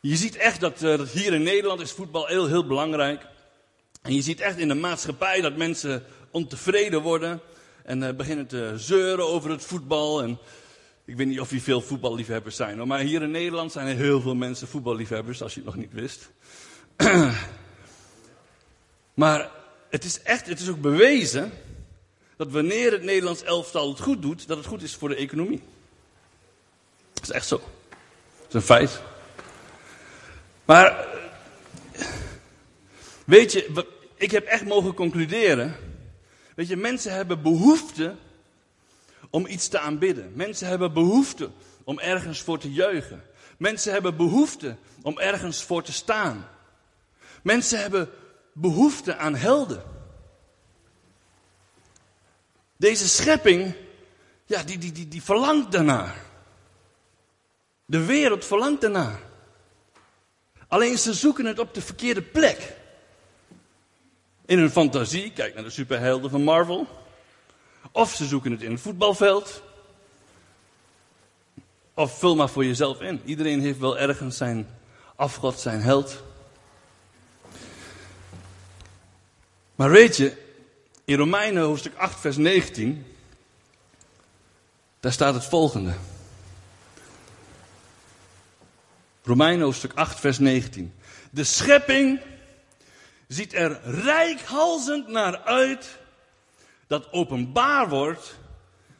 Je 0.00 0.16
ziet 0.16 0.36
echt 0.36 0.60
dat, 0.60 0.82
uh, 0.82 0.96
dat 0.96 1.08
hier 1.08 1.32
in 1.32 1.42
Nederland 1.42 1.80
is 1.80 1.92
voetbal 1.92 2.26
heel, 2.26 2.46
heel 2.46 2.66
belangrijk. 2.66 3.26
En 4.02 4.14
je 4.14 4.22
ziet 4.22 4.40
echt 4.40 4.58
in 4.58 4.68
de 4.68 4.74
maatschappij 4.74 5.40
dat 5.40 5.56
mensen 5.56 6.04
ontevreden 6.30 7.02
worden. 7.02 7.40
En 7.82 8.02
uh, 8.02 8.10
beginnen 8.10 8.46
te 8.46 8.72
zeuren 8.76 9.28
over 9.28 9.50
het 9.50 9.64
voetbal. 9.64 10.22
En 10.22 10.38
ik 11.06 11.16
weet 11.16 11.26
niet 11.26 11.40
of 11.40 11.50
hier 11.50 11.60
veel 11.60 11.80
voetballiefhebbers 11.80 12.56
zijn. 12.56 12.86
Maar 12.86 12.98
hier 12.98 13.22
in 13.22 13.30
Nederland 13.30 13.72
zijn 13.72 13.86
er 13.86 13.96
heel 13.96 14.20
veel 14.20 14.34
mensen 14.34 14.68
voetballiefhebbers, 14.68 15.42
als 15.42 15.54
je 15.54 15.60
het 15.60 15.68
nog 15.68 15.76
niet 15.76 15.92
wist. 15.92 16.30
maar 19.14 19.50
het 19.90 20.04
is 20.04 20.22
echt, 20.22 20.46
het 20.46 20.60
is 20.60 20.68
ook 20.68 20.80
bewezen 20.80 21.52
dat 22.36 22.50
wanneer 22.50 22.92
het 22.92 23.02
Nederlands 23.02 23.42
elftal 23.42 23.88
het 23.88 24.00
goed 24.00 24.22
doet, 24.22 24.48
dat 24.48 24.56
het 24.56 24.66
goed 24.66 24.82
is 24.82 24.94
voor 24.94 25.08
de 25.08 25.16
economie. 25.16 25.62
Dat 27.12 27.22
is 27.22 27.30
echt 27.30 27.46
zo. 27.46 27.56
Dat 27.56 28.48
is 28.48 28.54
een 28.54 28.60
feit. 28.60 29.00
Maar, 30.64 31.06
weet 33.24 33.52
je, 33.52 33.84
ik 34.14 34.30
heb 34.30 34.44
echt 34.44 34.64
mogen 34.64 34.94
concluderen. 34.94 35.76
Weet 36.54 36.68
je, 36.68 36.76
mensen 36.76 37.14
hebben 37.14 37.42
behoefte 37.42 38.14
om 39.36 39.46
iets 39.46 39.68
te 39.68 39.78
aanbidden. 39.78 40.32
Mensen 40.34 40.68
hebben 40.68 40.92
behoefte 40.92 41.50
om 41.84 41.98
ergens 41.98 42.40
voor 42.40 42.58
te 42.58 42.72
juichen. 42.72 43.22
Mensen 43.58 43.92
hebben 43.92 44.16
behoefte 44.16 44.76
om 45.02 45.18
ergens 45.18 45.62
voor 45.62 45.82
te 45.82 45.92
staan. 45.92 46.48
Mensen 47.42 47.80
hebben 47.80 48.10
behoefte 48.52 49.16
aan 49.16 49.34
helden. 49.34 49.82
Deze 52.76 53.08
schepping, 53.08 53.74
ja, 54.46 54.62
die, 54.62 54.78
die, 54.78 54.92
die, 54.92 55.08
die 55.08 55.22
verlangt 55.22 55.72
daarnaar. 55.72 56.24
De 57.84 58.04
wereld 58.04 58.44
verlangt 58.44 58.80
daarnaar. 58.80 59.20
Alleen 60.68 60.98
ze 60.98 61.14
zoeken 61.14 61.44
het 61.44 61.58
op 61.58 61.74
de 61.74 61.82
verkeerde 61.82 62.22
plek. 62.22 62.76
In 64.46 64.58
hun 64.58 64.70
fantasie, 64.70 65.32
kijk 65.32 65.54
naar 65.54 65.64
de 65.64 65.70
superhelden 65.70 66.30
van 66.30 66.42
Marvel. 66.42 67.05
Of 67.92 68.14
ze 68.14 68.26
zoeken 68.26 68.50
het 68.50 68.62
in 68.62 68.70
het 68.70 68.80
voetbalveld. 68.80 69.62
Of 71.94 72.18
vul 72.18 72.36
maar 72.36 72.48
voor 72.48 72.64
jezelf 72.64 73.00
in. 73.00 73.20
Iedereen 73.24 73.60
heeft 73.60 73.78
wel 73.78 73.98
ergens 73.98 74.36
zijn 74.36 74.68
afgod, 75.16 75.58
zijn 75.58 75.80
held. 75.80 76.22
Maar 79.74 79.90
weet 79.90 80.16
je, 80.16 80.36
in 81.04 81.16
Romeinen 81.16 81.62
hoofdstuk 81.62 81.94
8, 81.96 82.20
vers 82.20 82.36
19, 82.36 83.06
daar 85.00 85.12
staat 85.12 85.34
het 85.34 85.44
volgende. 85.44 85.94
Romeinen 89.22 89.64
hoofdstuk 89.64 89.92
8, 89.94 90.20
vers 90.20 90.38
19. 90.38 90.94
De 91.30 91.44
schepping 91.44 92.20
ziet 93.28 93.54
er 93.54 93.80
rijkhalzend 93.84 95.08
naar 95.08 95.38
uit 95.38 95.98
dat 96.86 97.12
openbaar 97.12 97.88
wordt 97.88 98.38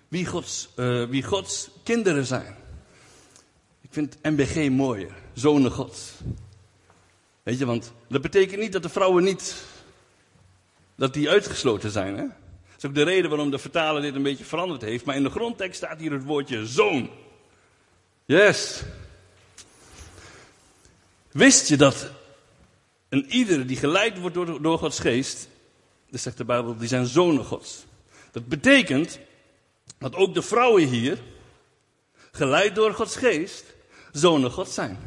wie 0.08 0.26
Gods, 0.26 0.68
uh, 0.76 1.08
wie 1.08 1.22
Gods 1.22 1.68
kinderen 1.82 2.26
zijn. 2.26 2.56
Ik 3.80 3.88
vind 3.90 4.18
MBG 4.22 4.70
mooier, 4.70 5.14
zonen 5.32 5.70
Gods. 5.70 6.12
Weet 7.42 7.58
je, 7.58 7.66
want 7.66 7.92
dat 8.08 8.22
betekent 8.22 8.60
niet 8.60 8.72
dat 8.72 8.82
de 8.82 8.88
vrouwen 8.88 9.24
niet, 9.24 9.64
dat 10.94 11.14
die 11.14 11.30
uitgesloten 11.30 11.90
zijn. 11.90 12.16
Hè? 12.16 12.22
Dat 12.22 12.76
is 12.76 12.84
ook 12.84 12.94
de 12.94 13.02
reden 13.02 13.30
waarom 13.30 13.50
de 13.50 13.58
vertaler 13.58 14.02
dit 14.02 14.14
een 14.14 14.22
beetje 14.22 14.44
veranderd 14.44 14.82
heeft. 14.82 15.04
Maar 15.04 15.16
in 15.16 15.22
de 15.22 15.30
grondtekst 15.30 15.76
staat 15.76 16.00
hier 16.00 16.12
het 16.12 16.24
woordje 16.24 16.66
zoon. 16.66 17.10
Yes. 18.24 18.82
Wist 21.30 21.68
je 21.68 21.76
dat 21.76 22.10
een 23.08 23.26
ieder 23.30 23.66
die 23.66 23.76
geleid 23.76 24.18
wordt 24.18 24.34
door, 24.34 24.62
door 24.62 24.78
Gods 24.78 24.98
geest, 24.98 25.48
dat 26.16 26.24
zegt 26.24 26.36
de 26.36 26.44
Bijbel, 26.44 26.76
die 26.76 26.88
zijn 26.88 27.06
zonen 27.06 27.44
Gods. 27.44 27.84
Dat 28.30 28.46
betekent 28.46 29.18
dat 29.98 30.14
ook 30.14 30.34
de 30.34 30.42
vrouwen 30.42 30.82
hier, 30.82 31.18
geleid 32.32 32.74
door 32.74 32.94
Gods 32.94 33.16
geest, 33.16 33.64
zonen 34.12 34.50
Gods 34.50 34.74
zijn. 34.74 34.98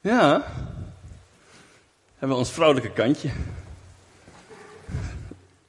Ja, 0.00 0.52
hebben 2.12 2.28
we 2.28 2.44
ons 2.44 2.50
vrouwelijke 2.50 2.92
kantje. 2.92 3.30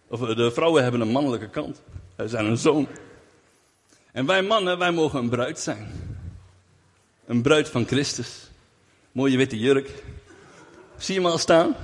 Of 0.07 0.19
de 0.19 0.51
vrouwen 0.51 0.83
hebben 0.83 1.01
een 1.01 1.12
mannelijke 1.12 1.50
kant. 1.50 1.81
Wij 2.15 2.27
zijn 2.27 2.45
een 2.45 2.57
zoon. 2.57 2.88
En 4.12 4.25
wij 4.25 4.41
mannen, 4.41 4.77
wij 4.77 4.91
mogen 4.91 5.19
een 5.19 5.29
bruid 5.29 5.59
zijn. 5.59 5.91
Een 7.25 7.41
bruid 7.41 7.69
van 7.69 7.86
Christus. 7.86 8.50
Mooie 9.12 9.38
witte 9.38 9.59
jurk. 9.59 10.03
Zie 10.98 11.13
je 11.13 11.21
hem 11.21 11.29
al 11.29 11.38
staan? 11.38 11.75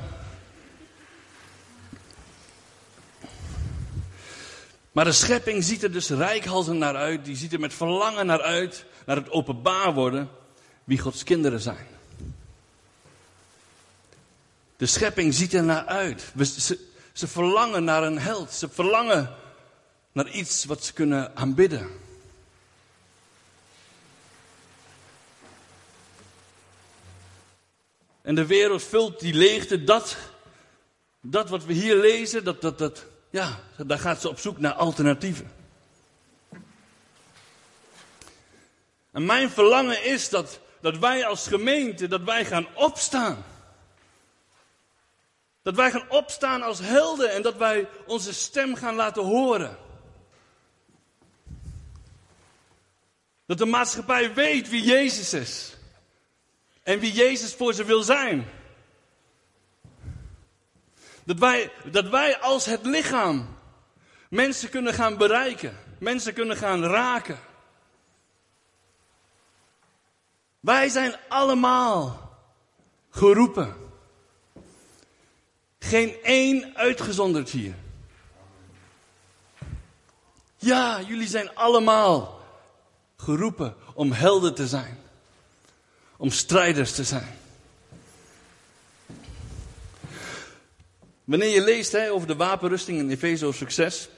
Maar 4.96 5.06
de 5.06 5.12
schepping 5.12 5.64
ziet 5.64 5.84
er 5.84 5.92
dus 5.92 6.10
rijkhalsend 6.10 6.78
naar 6.78 6.96
uit. 6.96 7.26
Die 7.26 7.36
ziet 7.36 7.54
er 7.54 7.60
met 7.60 7.74
verlangen 7.74 8.26
naar 8.26 8.42
uit. 8.42 8.86
Naar 9.06 9.16
het 9.16 9.30
openbaar 9.30 9.94
worden 9.94 10.30
wie 10.84 11.00
Gods 11.00 11.24
kinderen 11.24 11.60
zijn. 11.60 11.88
De 14.78 14.86
schepping 14.86 15.34
ziet 15.34 15.54
er 15.54 15.64
naar 15.64 15.86
uit. 15.86 16.34
Ze, 16.58 16.80
ze 17.14 17.28
verlangen 17.28 17.84
naar 17.84 18.04
een 18.04 18.20
held. 18.20 18.52
Ze 18.52 18.70
verlangen 18.70 19.36
naar 20.12 20.30
iets 20.30 20.66
wat 20.66 20.84
ze 20.84 20.94
kunnen 20.94 21.36
aanbidden. 21.36 21.90
En 28.22 28.36
de 28.36 28.46
wereld 28.46 28.84
vult 28.84 29.20
die 29.20 29.34
leegte. 29.34 29.84
Dat, 29.84 30.18
dat 31.22 31.50
wat 31.50 31.66
we 31.66 31.74
hier 31.74 31.96
lezen, 31.96 32.44
dat, 32.44 32.62
dat, 32.62 32.78
dat, 32.78 33.06
ja, 33.36 33.60
daar 33.78 34.00
gaat 34.00 34.22
ze 34.22 34.30
op 34.30 34.40
zoek 34.40 34.60
naar 34.60 34.74
alternatieven. 34.74 35.52
En 39.12 39.26
mijn 39.26 39.50
verlangen 39.50 40.06
is 40.06 40.30
dat, 40.30 40.60
dat 40.82 40.98
wij 40.98 41.26
als 41.26 41.48
gemeente, 41.48 42.08
dat 42.08 42.22
wij 42.22 42.46
gaan 42.46 42.68
opstaan. 42.74 43.46
Dat 45.62 45.76
wij 45.76 45.92
gaan 45.92 46.10
opstaan 46.10 46.62
als 46.62 46.80
helden 46.80 47.32
en 47.32 47.42
dat 47.42 47.56
wij 47.56 47.88
onze 48.06 48.34
stem 48.34 48.76
gaan 48.76 48.96
laten 48.96 49.24
horen. 49.24 49.78
Dat 53.46 53.58
de 53.58 53.66
maatschappij 53.66 54.34
weet 54.34 54.70
wie 54.70 54.84
Jezus 54.84 55.34
is. 55.34 55.76
En 56.84 57.00
wie 57.00 57.14
Jezus 57.14 57.54
voor 57.54 57.74
ze 57.74 57.84
wil 57.84 58.04
zijn. 58.04 58.50
Dat 61.26 61.38
wij, 61.40 61.72
dat 61.92 62.10
wij 62.10 62.40
als 62.40 62.66
het 62.66 62.86
lichaam 62.86 63.56
mensen 64.30 64.70
kunnen 64.70 64.94
gaan 64.94 65.18
bereiken. 65.18 65.78
Mensen 66.00 66.34
kunnen 66.34 66.58
gaan 66.58 66.84
raken. 66.84 67.40
Wij 70.60 70.90
zijn 70.90 71.16
allemaal 71.28 72.32
geroepen. 73.10 73.76
Geen 75.80 76.16
één 76.24 76.76
uitgezonderd 76.76 77.50
hier. 77.50 77.76
Ja, 80.58 81.02
jullie 81.02 81.28
zijn 81.28 81.56
allemaal 81.56 82.40
geroepen 83.18 83.76
om 83.94 84.12
helden 84.12 84.56
te 84.56 84.68
zijn. 84.68 85.00
Om 86.18 86.32
strijders 86.32 86.96
te 86.96 87.04
zijn. 87.04 87.38
Wanneer 91.26 91.50
je 91.50 91.62
leest 91.62 91.92
hè, 91.92 92.12
over 92.12 92.28
de 92.28 92.36
wapenrusting 92.36 93.00
in 93.00 93.10
Efezo 93.10 93.52
succes. 93.52 94.10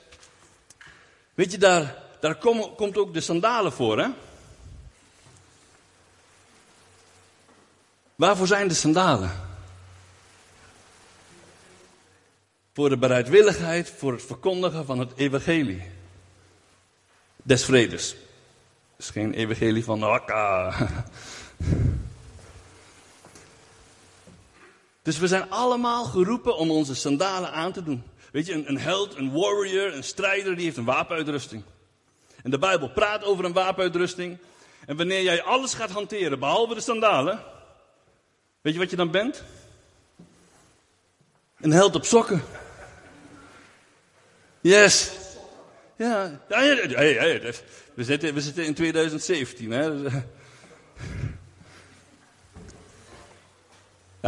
Weet 1.33 1.51
je, 1.51 1.57
daar, 1.57 2.03
daar 2.19 2.35
kom, 2.35 2.75
komt 2.75 2.97
ook 2.97 3.13
de 3.13 3.21
sandalen 3.21 3.71
voor. 3.71 3.99
Hè? 3.99 4.07
Waarvoor 8.15 8.47
zijn 8.47 8.67
de 8.67 8.73
sandalen? 8.73 9.31
Voor 12.73 12.89
de 12.89 12.97
bereidwilligheid, 12.97 13.89
voor 13.89 14.11
het 14.11 14.23
verkondigen 14.23 14.85
van 14.85 14.99
het 14.99 15.11
evangelie. 15.15 15.83
Des 17.35 17.65
vredes. 17.65 18.09
Het 18.09 19.05
is 19.05 19.09
geen 19.09 19.33
evangelie 19.33 19.83
van 19.83 20.03
akka. 20.03 20.73
Dus 25.07 25.17
we 25.17 25.27
zijn 25.27 25.49
allemaal 25.49 26.05
geroepen 26.05 26.57
om 26.57 26.71
onze 26.71 26.95
sandalen 26.95 27.51
aan 27.51 27.71
te 27.71 27.83
doen. 27.83 28.03
Weet 28.31 28.45
je, 28.45 28.53
een, 28.53 28.69
een 28.69 28.77
held, 28.77 29.15
een 29.15 29.31
warrior, 29.31 29.93
een 29.93 30.03
strijder, 30.03 30.55
die 30.55 30.65
heeft 30.65 30.77
een 30.77 30.85
wapenuitrusting. 30.85 31.63
En 32.43 32.51
de 32.51 32.57
Bijbel 32.57 32.89
praat 32.89 33.23
over 33.23 33.45
een 33.45 33.53
wapenuitrusting. 33.53 34.37
En 34.85 34.97
wanneer 34.97 35.21
jij 35.21 35.43
alles 35.43 35.73
gaat 35.73 35.91
hanteren, 35.91 36.39
behalve 36.39 36.73
de 36.73 36.81
sandalen, 36.81 37.43
weet 38.61 38.73
je 38.73 38.79
wat 38.79 38.89
je 38.89 38.95
dan 38.95 39.11
bent? 39.11 39.43
Een 41.59 41.71
held 41.71 41.95
op 41.95 42.05
sokken. 42.05 42.43
Yes. 44.61 45.11
Ja, 45.97 46.39
hey, 46.47 47.13
hey, 47.13 47.53
we, 47.93 48.03
zitten, 48.03 48.33
we 48.33 48.41
zitten 48.41 48.65
in 48.65 48.73
2017. 48.73 49.71
Hè? 49.71 50.09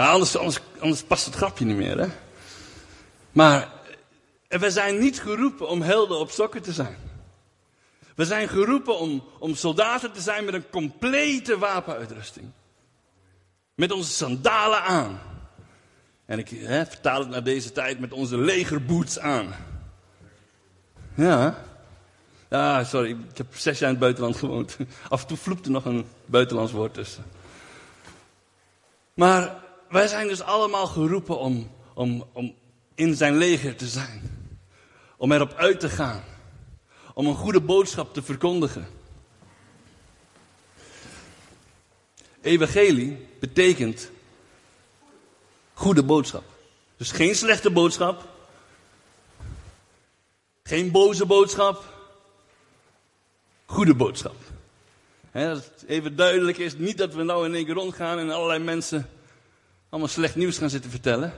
Anders, 0.07 1.03
past 1.07 1.25
het 1.25 1.35
grapje 1.35 1.65
niet 1.65 1.75
meer, 1.75 1.99
hè? 1.99 2.07
Maar 3.31 3.71
we 4.47 4.71
zijn 4.71 4.99
niet 4.99 5.21
geroepen 5.21 5.67
om 5.67 5.81
helden 5.81 6.19
op 6.19 6.31
sokken 6.31 6.61
te 6.61 6.73
zijn. 6.73 6.97
We 8.15 8.25
zijn 8.25 8.47
geroepen 8.47 8.97
om, 8.97 9.23
om 9.39 9.55
soldaten 9.55 10.11
te 10.11 10.21
zijn 10.21 10.45
met 10.45 10.53
een 10.53 10.69
complete 10.69 11.57
wapenuitrusting. 11.57 12.51
Met 13.75 13.91
onze 13.91 14.11
sandalen 14.11 14.81
aan. 14.81 15.19
En 16.25 16.39
ik 16.39 16.47
vertaal 16.89 17.19
het 17.19 17.29
naar 17.29 17.43
deze 17.43 17.71
tijd 17.71 17.99
met 17.99 18.13
onze 18.13 18.37
legerboots 18.37 19.19
aan. 19.19 19.55
Ja. 21.15 21.63
Ja, 22.49 22.83
sorry, 22.83 23.09
ik 23.09 23.37
heb 23.37 23.47
zes 23.55 23.79
jaar 23.79 23.89
in 23.89 23.95
het 23.95 24.03
buitenland 24.03 24.35
gewoond. 24.35 24.77
Af 25.09 25.21
en 25.21 25.27
toe 25.27 25.37
vloept 25.37 25.65
er 25.65 25.71
nog 25.71 25.85
een 25.85 26.05
buitenlands 26.25 26.71
woord 26.71 26.93
tussen. 26.93 27.23
Maar 29.13 29.67
wij 29.89 30.07
zijn 30.07 30.27
dus 30.27 30.41
allemaal 30.41 30.87
geroepen 30.87 31.39
om, 31.39 31.71
om, 31.93 32.25
om 32.33 32.55
in 32.95 33.15
zijn 33.15 33.37
leger 33.37 33.75
te 33.75 33.87
zijn. 33.87 34.37
Om 35.17 35.31
erop 35.31 35.53
uit 35.53 35.79
te 35.79 35.89
gaan. 35.89 36.23
Om 37.13 37.27
een 37.27 37.35
goede 37.35 37.61
boodschap 37.61 38.13
te 38.13 38.21
verkondigen. 38.21 38.87
Evangelie 42.41 43.27
betekent 43.39 44.11
goede 45.73 46.03
boodschap. 46.03 46.43
Dus 46.97 47.11
geen 47.11 47.35
slechte 47.35 47.71
boodschap. 47.71 48.27
Geen 50.63 50.91
boze 50.91 51.25
boodschap. 51.25 51.83
Goede 53.65 53.95
boodschap. 53.95 54.35
even 55.87 56.15
duidelijk 56.15 56.57
is, 56.57 56.77
niet 56.77 56.97
dat 56.97 57.13
we 57.13 57.23
nou 57.23 57.45
in 57.45 57.55
één 57.55 57.65
keer 57.65 57.73
rondgaan 57.73 58.19
en 58.19 58.29
allerlei 58.29 58.59
mensen 58.63 59.09
allemaal 59.89 60.09
slecht 60.09 60.35
nieuws 60.35 60.57
gaan 60.57 60.69
zitten 60.69 60.91
vertellen. 60.91 61.33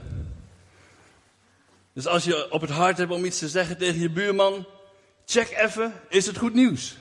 Dus 1.92 2.06
als 2.06 2.24
je 2.24 2.50
op 2.50 2.60
het 2.60 2.70
hart 2.70 2.98
hebt 2.98 3.12
om 3.12 3.24
iets 3.24 3.38
te 3.38 3.48
zeggen 3.48 3.78
tegen 3.78 4.00
je 4.00 4.10
buurman, 4.10 4.66
check 5.24 5.50
even, 5.50 6.00
is 6.08 6.26
het 6.26 6.38
goed 6.38 6.54
nieuws? 6.54 6.96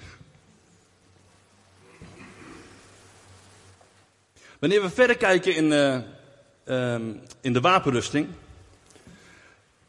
Wanneer 4.60 4.82
we 4.82 4.90
verder 4.90 5.18
kijken 5.18 5.56
in, 5.56 5.72
uh, 5.72 6.94
um, 6.94 7.22
in 7.42 7.54
de 7.54 7.62
wapenrusting, 7.62 8.28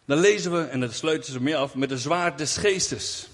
dan 0.04 0.18
lezen 0.18 0.52
we, 0.52 0.62
en 0.62 0.80
dat 0.80 0.92
sluiten 0.92 1.32
ze 1.32 1.40
mee 1.40 1.56
af, 1.56 1.74
met 1.74 1.88
de 1.88 1.98
zwaard 1.98 2.38
des 2.38 2.56
geestes. 2.56 3.28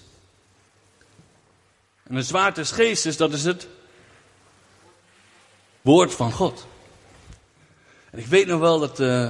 En 2.03 2.15
de 2.15 2.23
zwaard 2.23 2.55
des 2.55 2.71
geestes, 2.71 3.17
dat 3.17 3.33
is 3.33 3.43
het 3.43 3.67
woord 5.81 6.13
van 6.13 6.31
God. 6.31 6.67
En 8.11 8.19
ik 8.19 8.25
weet 8.25 8.47
nog 8.47 8.59
wel 8.59 8.79
dat, 8.79 8.99
uh, 8.99 9.29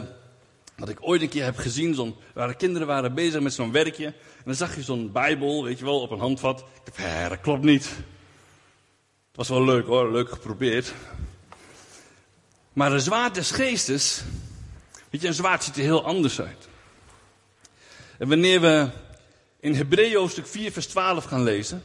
dat 0.75 0.89
ik 0.89 0.97
ooit 1.01 1.21
een 1.21 1.29
keer 1.29 1.43
heb 1.43 1.57
gezien, 1.57 1.93
zo'n, 1.95 2.15
waar 2.33 2.47
de 2.47 2.55
kinderen 2.55 2.87
waren 2.87 3.13
bezig 3.13 3.41
met 3.41 3.53
zo'n 3.53 3.71
werkje. 3.71 4.05
En 4.05 4.45
dan 4.45 4.55
zag 4.55 4.75
je 4.75 4.83
zo'n 4.83 5.11
bijbel, 5.11 5.63
weet 5.63 5.79
je 5.79 5.85
wel, 5.85 6.01
op 6.01 6.11
een 6.11 6.19
handvat. 6.19 6.59
Ik 6.59 6.65
dacht, 6.83 6.97
hé, 6.97 7.29
dat 7.29 7.41
klopt 7.41 7.63
niet. 7.63 7.85
Het 9.27 9.37
was 9.37 9.49
wel 9.49 9.63
leuk 9.63 9.85
hoor, 9.85 10.11
leuk 10.11 10.29
geprobeerd. 10.29 10.93
Maar 12.73 12.91
een 12.91 13.01
zwaard 13.01 13.35
des 13.35 13.51
geestes, 13.51 14.21
weet 15.09 15.21
je, 15.21 15.27
een 15.27 15.33
zwaard 15.33 15.63
ziet 15.63 15.75
er 15.75 15.81
heel 15.81 16.05
anders 16.05 16.41
uit. 16.41 16.67
En 18.17 18.27
wanneer 18.27 18.61
we 18.61 18.89
in 19.59 19.73
Hebreeën 19.73 20.17
hoofdstuk 20.17 20.47
4 20.47 20.71
vers 20.71 20.87
12 20.87 21.23
gaan 21.23 21.43
lezen, 21.43 21.83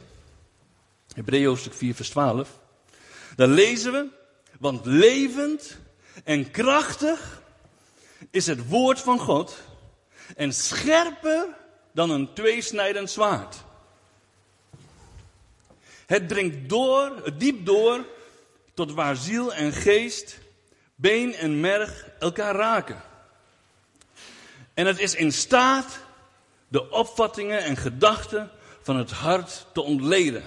Hebreeën 1.13 1.47
hoofdstuk 1.47 1.73
4 1.73 1.95
vers 1.95 2.09
12, 2.09 2.59
dan 3.35 3.49
lezen 3.49 3.91
we, 3.91 4.07
want 4.59 4.85
levend 4.85 5.77
en 6.23 6.51
krachtig 6.51 7.41
is 8.31 8.45
het 8.45 8.67
woord 8.67 8.99
van 8.99 9.19
God 9.19 9.57
en 10.35 10.53
scherper 10.53 11.47
dan 11.91 12.09
een 12.09 12.33
tweesnijdend 12.33 13.09
zwaard. 13.09 13.55
Het 16.05 16.29
dringt 16.29 16.69
door, 16.69 17.33
diep 17.37 17.65
door, 17.65 18.05
tot 18.73 18.91
waar 18.91 19.15
ziel 19.15 19.53
en 19.53 19.73
geest, 19.73 20.37
been 20.95 21.33
en 21.33 21.59
merg 21.59 22.09
elkaar 22.19 22.55
raken. 22.55 23.01
En 24.73 24.85
het 24.85 24.99
is 24.99 25.15
in 25.15 25.31
staat 25.31 25.99
de 26.67 26.89
opvattingen 26.89 27.63
en 27.63 27.77
gedachten 27.77 28.51
van 28.81 28.95
het 28.95 29.11
hart 29.11 29.65
te 29.73 29.81
ontleden. 29.81 30.43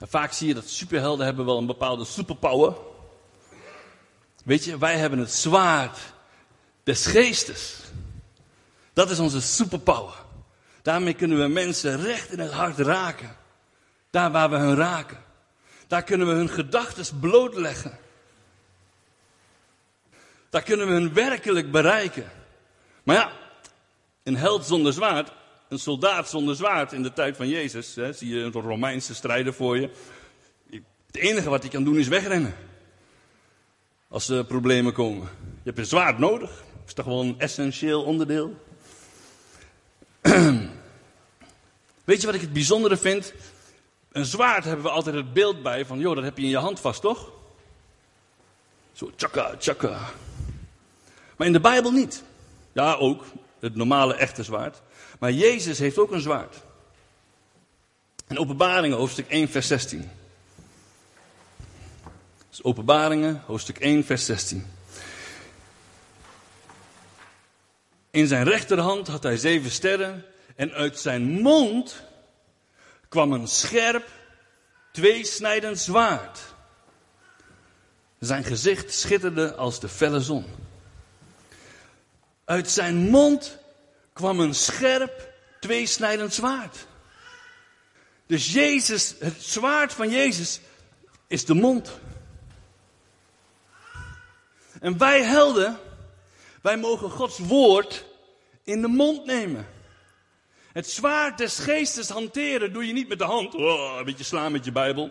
vaak 0.00 0.32
zie 0.32 0.48
je 0.48 0.54
dat 0.54 0.68
superhelden 0.68 1.26
hebben 1.26 1.44
wel 1.44 1.58
een 1.58 1.66
bepaalde 1.66 2.04
superpower. 2.04 2.87
Weet 4.44 4.64
je, 4.64 4.78
wij 4.78 4.96
hebben 4.96 5.18
het 5.18 5.32
zwaard 5.32 5.98
des 6.82 7.06
geestes. 7.06 7.76
Dat 8.92 9.10
is 9.10 9.18
onze 9.18 9.40
superpower. 9.40 10.14
Daarmee 10.82 11.14
kunnen 11.14 11.40
we 11.40 11.46
mensen 11.46 12.00
recht 12.00 12.32
in 12.32 12.38
het 12.38 12.52
hart 12.52 12.78
raken. 12.78 13.36
Daar 14.10 14.30
waar 14.30 14.50
we 14.50 14.56
hun 14.56 14.74
raken. 14.74 15.18
Daar 15.86 16.02
kunnen 16.02 16.26
we 16.26 16.32
hun 16.32 16.48
gedachten 16.48 17.18
blootleggen. 17.20 17.98
Daar 20.50 20.62
kunnen 20.62 20.86
we 20.86 20.92
hun 20.92 21.14
werkelijk 21.14 21.70
bereiken. 21.70 22.30
Maar 23.02 23.16
ja, 23.16 23.32
een 24.22 24.36
held 24.36 24.64
zonder 24.64 24.92
zwaard, 24.92 25.32
een 25.68 25.78
soldaat 25.78 26.28
zonder 26.28 26.56
zwaard 26.56 26.92
in 26.92 27.02
de 27.02 27.12
tijd 27.12 27.36
van 27.36 27.48
Jezus, 27.48 27.94
hè, 27.94 28.12
zie 28.12 28.34
je 28.34 28.40
een 28.40 28.52
Romeinse 28.52 29.14
strijder 29.14 29.54
voor 29.54 29.78
je. 29.78 29.90
Het 31.06 31.16
enige 31.16 31.50
wat 31.50 31.62
hij 31.62 31.70
kan 31.70 31.84
doen 31.84 31.98
is 31.98 32.08
wegrennen. 32.08 32.54
Als 34.08 34.28
er 34.28 34.44
problemen 34.44 34.92
komen. 34.92 35.28
Je 35.42 35.64
hebt 35.64 35.78
een 35.78 35.86
zwaard 35.86 36.18
nodig. 36.18 36.50
Dat 36.50 36.86
is 36.86 36.94
toch 36.94 37.04
wel 37.04 37.20
een 37.20 37.34
essentieel 37.38 38.02
onderdeel. 38.02 38.54
Weet 42.04 42.20
je 42.20 42.26
wat 42.26 42.34
ik 42.34 42.40
het 42.40 42.52
bijzondere 42.52 42.96
vind? 42.96 43.32
Een 44.12 44.24
zwaard 44.24 44.64
hebben 44.64 44.84
we 44.84 44.90
altijd 44.90 45.16
het 45.16 45.32
beeld 45.32 45.62
bij 45.62 45.86
van, 45.86 45.98
joh, 45.98 46.14
dat 46.14 46.24
heb 46.24 46.36
je 46.36 46.42
in 46.42 46.50
je 46.50 46.56
hand 46.56 46.80
vast, 46.80 47.00
toch? 47.00 47.30
Zo, 48.92 49.10
tjaka, 49.16 49.56
tjaka. 49.56 49.98
Maar 51.36 51.46
in 51.46 51.52
de 51.52 51.60
Bijbel 51.60 51.90
niet. 51.90 52.22
Ja, 52.72 52.94
ook. 52.94 53.24
Het 53.60 53.74
normale 53.74 54.14
echte 54.14 54.42
zwaard. 54.42 54.82
Maar 55.18 55.32
Jezus 55.32 55.78
heeft 55.78 55.98
ook 55.98 56.10
een 56.10 56.20
zwaard. 56.20 56.56
In 58.28 58.38
Openbaringen, 58.38 58.96
hoofdstuk 58.96 59.28
1, 59.28 59.48
vers 59.48 59.66
16. 59.66 60.10
Openbaringen, 62.62 63.42
hoofdstuk 63.46 63.78
1, 63.78 64.04
vers 64.04 64.24
16. 64.24 64.66
In 68.10 68.26
zijn 68.26 68.44
rechterhand 68.44 69.08
had 69.08 69.22
hij 69.22 69.36
zeven 69.36 69.70
sterren. 69.70 70.24
En 70.56 70.72
uit 70.72 70.98
zijn 70.98 71.22
mond 71.22 72.02
kwam 73.08 73.32
een 73.32 73.48
scherp, 73.48 74.08
tweesnijdend 74.92 75.78
zwaard. 75.78 76.40
Zijn 78.18 78.44
gezicht 78.44 78.92
schitterde 78.92 79.54
als 79.54 79.80
de 79.80 79.88
felle 79.88 80.20
zon. 80.20 80.44
Uit 82.44 82.70
zijn 82.70 82.96
mond 82.96 83.58
kwam 84.12 84.40
een 84.40 84.54
scherp, 84.54 85.32
tweesnijdend 85.60 86.34
zwaard. 86.34 86.86
Dus 88.26 88.52
Jezus, 88.52 89.14
het 89.18 89.42
zwaard 89.42 89.92
van 89.92 90.10
Jezus 90.10 90.60
is 91.26 91.44
de 91.44 91.54
mond. 91.54 92.00
En 94.80 94.98
wij 94.98 95.22
helden, 95.22 95.78
wij 96.62 96.76
mogen 96.76 97.10
Gods 97.10 97.38
woord 97.38 98.04
in 98.64 98.80
de 98.80 98.88
mond 98.88 99.26
nemen. 99.26 99.66
Het 100.72 100.90
zwaard 100.90 101.38
des 101.38 101.58
geestes 101.58 102.08
hanteren 102.08 102.72
doe 102.72 102.86
je 102.86 102.92
niet 102.92 103.08
met 103.08 103.18
de 103.18 103.24
hand. 103.24 103.54
Oh, 103.54 103.96
een 103.98 104.04
beetje 104.04 104.24
slaan 104.24 104.52
met 104.52 104.64
je 104.64 104.72
Bijbel. 104.72 105.10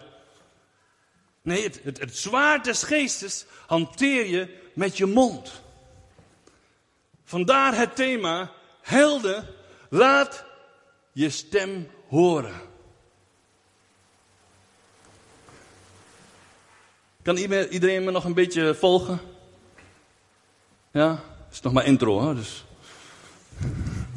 Nee, 1.41 1.63
het, 1.63 1.79
het, 1.83 1.99
het 1.99 2.17
zwaard 2.17 2.63
des 2.63 2.83
geestes 2.83 3.45
hanteer 3.65 4.25
je 4.25 4.57
met 4.73 4.97
je 4.97 5.05
mond. 5.05 5.61
Vandaar 7.23 7.75
het 7.75 7.95
thema, 7.95 8.51
helden, 8.81 9.47
laat 9.89 10.45
je 11.11 11.29
stem 11.29 11.91
horen. 12.07 12.61
Kan 17.21 17.37
iedereen 17.37 18.03
me 18.03 18.11
nog 18.11 18.23
een 18.23 18.33
beetje 18.33 18.75
volgen? 18.75 19.26
Ja, 20.91 21.09
het 21.45 21.53
is 21.53 21.61
nog 21.61 21.73
maar 21.73 21.85
intro, 21.85 22.27
hè? 22.27 22.35
dus. 22.35 22.65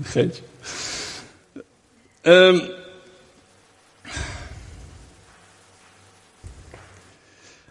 Geetje. 0.02 0.42
Um, 2.22 2.70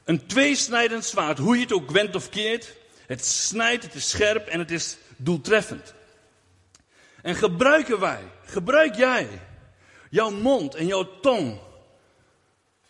een 0.04 0.26
tweesnijdend 0.26 1.06
zwaard, 1.06 1.38
hoe 1.38 1.56
je 1.56 1.62
het 1.62 1.74
ook 1.74 1.92
wendt 1.92 2.16
of 2.16 2.30
keert. 2.30 2.76
Het 3.06 3.26
snijdt, 3.26 3.84
het 3.84 3.94
is 3.94 4.10
scherp 4.10 4.48
en 4.48 4.60
het 4.60 4.72
is 4.72 4.98
doeltreffend. 5.18 5.94
En 7.22 7.36
gebruiken 7.36 8.00
wij, 8.00 8.24
gebruik 8.46 8.96
jij 8.96 9.28
jouw 10.10 10.30
mond 10.30 10.76
en 10.76 10.86
jouw 10.86 11.20
tong 11.22 11.60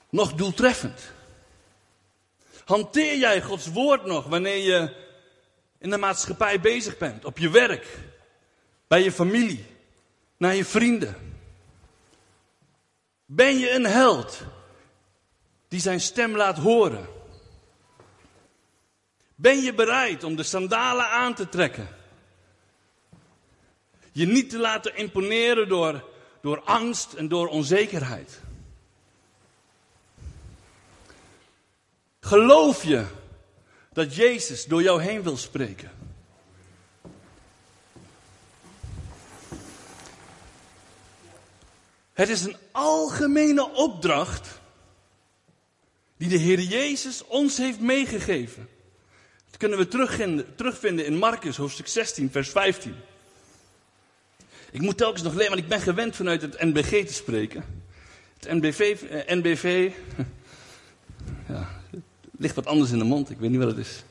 nog 0.09 0.33
doeltreffend? 0.33 1.11
Hanteer 2.65 3.17
jij 3.17 3.41
Gods 3.41 3.67
woord 3.67 4.05
nog 4.05 4.25
wanneer 4.25 4.57
je 4.57 5.07
in 5.79 5.89
de 5.89 5.97
maatschappij 5.97 6.59
bezig 6.59 6.97
bent, 6.97 7.25
op 7.25 7.37
je 7.37 7.49
werk, 7.49 7.97
bij 8.87 9.03
je 9.03 9.11
familie, 9.11 9.65
naar 10.37 10.55
je 10.55 10.65
vrienden? 10.65 11.15
Ben 13.25 13.57
je 13.57 13.71
een 13.71 13.85
held 13.85 14.41
die 15.67 15.79
zijn 15.79 15.99
stem 15.99 16.35
laat 16.35 16.57
horen? 16.57 17.07
Ben 19.35 19.61
je 19.61 19.73
bereid 19.73 20.23
om 20.23 20.35
de 20.35 20.43
sandalen 20.43 21.09
aan 21.09 21.33
te 21.33 21.49
trekken? 21.49 21.87
Je 24.11 24.25
niet 24.25 24.49
te 24.49 24.57
laten 24.57 24.95
imponeren 24.95 25.67
door, 25.67 26.09
door 26.41 26.61
angst 26.63 27.13
en 27.13 27.27
door 27.27 27.47
onzekerheid. 27.47 28.41
Geloof 32.19 32.83
je 32.83 33.05
dat 33.93 34.15
Jezus 34.15 34.65
door 34.65 34.81
jou 34.81 35.01
heen 35.01 35.23
wil 35.23 35.37
spreken? 35.37 35.91
Het 42.13 42.29
is 42.29 42.43
een 42.43 42.55
algemene 42.71 43.69
opdracht 43.69 44.59
die 46.17 46.29
de 46.29 46.37
Heer 46.37 46.59
Jezus 46.59 47.25
ons 47.25 47.57
heeft 47.57 47.79
meegegeven. 47.79 48.69
Dat 49.49 49.57
kunnen 49.57 49.77
we 49.77 49.87
terugvinden 50.55 51.05
in 51.05 51.17
Marcus 51.17 51.57
hoofdstuk 51.57 51.87
16, 51.87 52.31
vers 52.31 52.49
15. 52.49 52.95
Ik 54.71 54.81
moet 54.81 54.97
telkens 54.97 55.23
nog 55.23 55.33
leren, 55.33 55.49
want 55.49 55.61
ik 55.61 55.69
ben 55.69 55.81
gewend 55.81 56.15
vanuit 56.15 56.41
het 56.41 56.61
NBG 56.61 57.05
te 57.05 57.13
spreken. 57.13 57.65
Het 58.39 58.51
NBV, 58.51 58.79
eh, 59.09 59.35
NBV 59.35 59.91
ja, 61.49 61.78
ligt 62.39 62.55
wat 62.55 62.65
anders 62.65 62.91
in 62.91 62.97
de 62.97 63.03
mond, 63.03 63.29
ik 63.29 63.37
weet 63.37 63.49
niet 63.49 63.59
wat 63.59 63.75
het 63.75 63.85
is. 63.85 64.03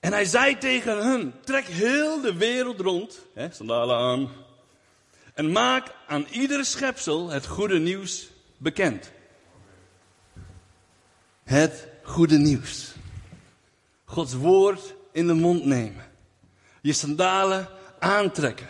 En 0.00 0.12
hij 0.12 0.24
zei 0.24 0.58
tegen 0.58 1.10
hen, 1.10 1.34
trek 1.44 1.64
heel 1.64 2.20
de 2.20 2.34
wereld 2.34 2.80
rond, 2.80 3.18
hè, 3.34 3.50
sandalen 3.50 3.96
aan, 3.96 4.30
en 5.34 5.52
maak 5.52 5.94
aan 6.06 6.26
iedere 6.30 6.64
schepsel 6.64 7.30
het 7.30 7.46
goede 7.46 7.78
nieuws 7.78 8.28
bekend. 8.56 9.10
Het 11.44 11.88
goede 12.02 12.38
nieuws. 12.38 12.94
Gods 14.04 14.34
woord 14.34 14.94
in 15.12 15.26
de 15.26 15.34
mond 15.34 15.64
nemen. 15.64 16.04
Je 16.80 16.92
sandalen 16.92 17.68
aantrekken. 17.98 18.68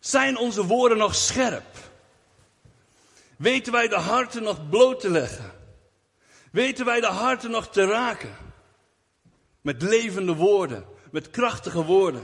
Zijn 0.00 0.36
onze 0.36 0.64
woorden 0.64 0.98
nog 0.98 1.14
scherp? 1.14 1.77
Weten 3.38 3.72
wij 3.72 3.88
de 3.88 3.96
harten 3.96 4.42
nog 4.42 4.68
bloot 4.68 5.00
te 5.00 5.10
leggen? 5.10 5.52
Weten 6.52 6.84
wij 6.84 7.00
de 7.00 7.06
harten 7.06 7.50
nog 7.50 7.68
te 7.68 7.86
raken? 7.86 8.36
Met 9.60 9.82
levende 9.82 10.34
woorden, 10.34 10.84
met 11.10 11.30
krachtige 11.30 11.84
woorden. 11.84 12.22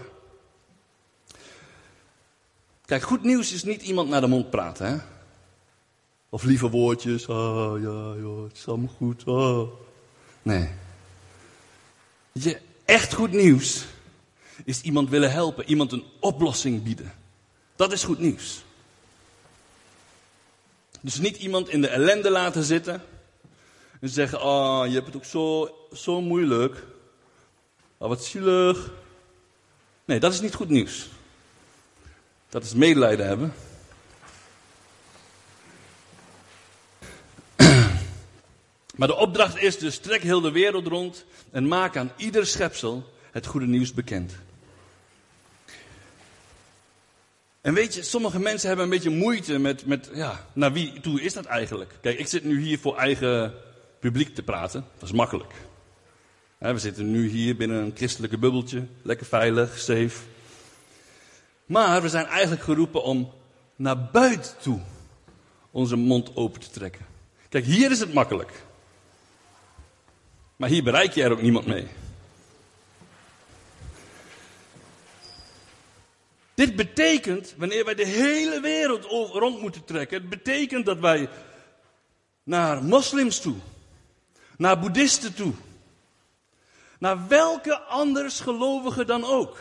Kijk, 2.84 3.02
goed 3.02 3.22
nieuws 3.22 3.52
is 3.52 3.64
niet 3.64 3.82
iemand 3.82 4.08
naar 4.08 4.20
de 4.20 4.26
mond 4.26 4.50
praten, 4.50 4.86
hè? 4.86 4.96
Of 6.28 6.42
lieve 6.42 6.70
woordjes, 6.70 7.26
oh 7.26 7.74
ja, 7.80 8.14
ja, 8.22 8.42
het 8.42 8.56
is 8.56 8.68
allemaal 8.68 8.94
goed, 8.96 9.24
oh. 9.24 9.68
Nee. 10.42 10.70
Je, 12.32 12.60
echt 12.84 13.14
goed 13.14 13.32
nieuws 13.32 13.84
is 14.64 14.80
iemand 14.80 15.10
willen 15.10 15.32
helpen, 15.32 15.68
iemand 15.68 15.92
een 15.92 16.04
oplossing 16.20 16.82
bieden. 16.82 17.12
Dat 17.76 17.92
is 17.92 18.04
goed 18.04 18.18
nieuws. 18.18 18.63
Dus 21.04 21.18
niet 21.18 21.36
iemand 21.36 21.68
in 21.68 21.80
de 21.80 21.88
ellende 21.88 22.30
laten 22.30 22.62
zitten 22.62 23.02
en 24.00 24.08
zeggen, 24.08 24.40
ah, 24.40 24.80
oh, 24.80 24.86
je 24.86 24.92
hebt 24.92 25.06
het 25.06 25.16
ook 25.16 25.24
zo, 25.24 25.74
zo 25.92 26.20
moeilijk. 26.20 26.84
Oh, 27.98 28.08
wat 28.08 28.24
zielig. 28.24 28.90
Nee, 30.04 30.20
dat 30.20 30.32
is 30.32 30.40
niet 30.40 30.54
goed 30.54 30.68
nieuws. 30.68 31.08
Dat 32.48 32.64
is 32.64 32.74
medelijden 32.74 33.26
hebben. 33.26 33.54
Maar 38.96 39.08
de 39.08 39.16
opdracht 39.16 39.56
is 39.56 39.78
dus: 39.78 39.98
trek 39.98 40.22
heel 40.22 40.40
de 40.40 40.52
wereld 40.52 40.86
rond 40.86 41.24
en 41.50 41.68
maak 41.68 41.96
aan 41.96 42.12
ieder 42.16 42.46
schepsel 42.46 43.12
het 43.30 43.46
goede 43.46 43.66
nieuws 43.66 43.92
bekend. 43.92 44.32
En 47.64 47.74
weet 47.74 47.94
je, 47.94 48.02
sommige 48.02 48.40
mensen 48.40 48.68
hebben 48.68 48.84
een 48.84 48.90
beetje 48.90 49.10
moeite 49.10 49.58
met, 49.58 49.86
met 49.86 50.10
ja, 50.14 50.46
naar 50.52 50.72
wie 50.72 51.00
toe 51.00 51.20
is 51.20 51.32
dat 51.32 51.44
eigenlijk? 51.44 51.94
Kijk, 52.00 52.18
ik 52.18 52.26
zit 52.26 52.44
nu 52.44 52.60
hier 52.60 52.78
voor 52.78 52.96
eigen 52.96 53.54
publiek 54.00 54.34
te 54.34 54.42
praten. 54.42 54.84
Dat 54.98 55.08
is 55.08 55.14
makkelijk. 55.14 55.52
We 56.58 56.78
zitten 56.78 57.10
nu 57.10 57.28
hier 57.28 57.56
binnen 57.56 57.82
een 57.82 57.92
christelijke 57.94 58.38
bubbeltje, 58.38 58.86
lekker 59.02 59.26
veilig, 59.26 59.78
safe. 59.78 60.22
Maar 61.66 62.02
we 62.02 62.08
zijn 62.08 62.26
eigenlijk 62.26 62.62
geroepen 62.62 63.02
om 63.02 63.32
naar 63.76 64.10
buiten 64.12 64.52
toe 64.62 64.80
onze 65.70 65.96
mond 65.96 66.36
open 66.36 66.60
te 66.60 66.70
trekken. 66.70 67.06
Kijk, 67.48 67.64
hier 67.64 67.90
is 67.90 68.00
het 68.00 68.14
makkelijk. 68.14 68.52
Maar 70.56 70.68
hier 70.68 70.82
bereik 70.82 71.12
je 71.12 71.22
er 71.22 71.32
ook 71.32 71.42
niemand 71.42 71.66
mee. 71.66 71.86
Dit 76.54 76.76
betekent, 76.76 77.54
wanneer 77.56 77.84
wij 77.84 77.94
de 77.94 78.06
hele 78.06 78.60
wereld 78.60 79.04
rond 79.32 79.60
moeten 79.60 79.84
trekken, 79.84 80.20
het 80.20 80.28
betekent 80.28 80.86
dat 80.86 80.98
wij 80.98 81.28
naar 82.42 82.84
moslims 82.84 83.40
toe, 83.40 83.56
naar 84.56 84.78
boeddhisten 84.78 85.34
toe, 85.34 85.52
naar 86.98 87.28
welke 87.28 87.78
anders 87.78 88.40
gelovige 88.40 89.04
dan 89.04 89.24
ook, 89.24 89.58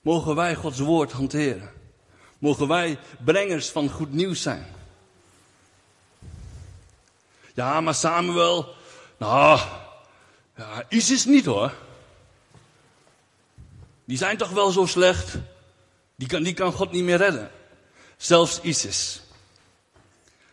mogen 0.00 0.34
wij 0.34 0.54
Gods 0.54 0.78
woord 0.78 1.12
hanteren. 1.12 1.72
Mogen 2.38 2.68
wij 2.68 2.98
brengers 3.24 3.68
van 3.68 3.88
goed 3.88 4.12
nieuws 4.12 4.42
zijn. 4.42 4.66
Ja, 7.54 7.80
maar 7.80 7.94
Samuel, 7.94 8.74
nou, 9.16 9.60
ja, 10.56 10.84
ISIS 10.88 11.24
niet 11.24 11.44
hoor. 11.44 11.72
Die 14.04 14.16
zijn 14.16 14.36
toch 14.36 14.50
wel 14.50 14.70
zo 14.70 14.86
slecht? 14.86 15.34
Die 16.16 16.28
kan, 16.28 16.42
die 16.42 16.54
kan 16.54 16.72
God 16.72 16.92
niet 16.92 17.04
meer 17.04 17.16
redden. 17.16 17.50
Zelfs 18.16 18.60
ISIS. 18.60 19.22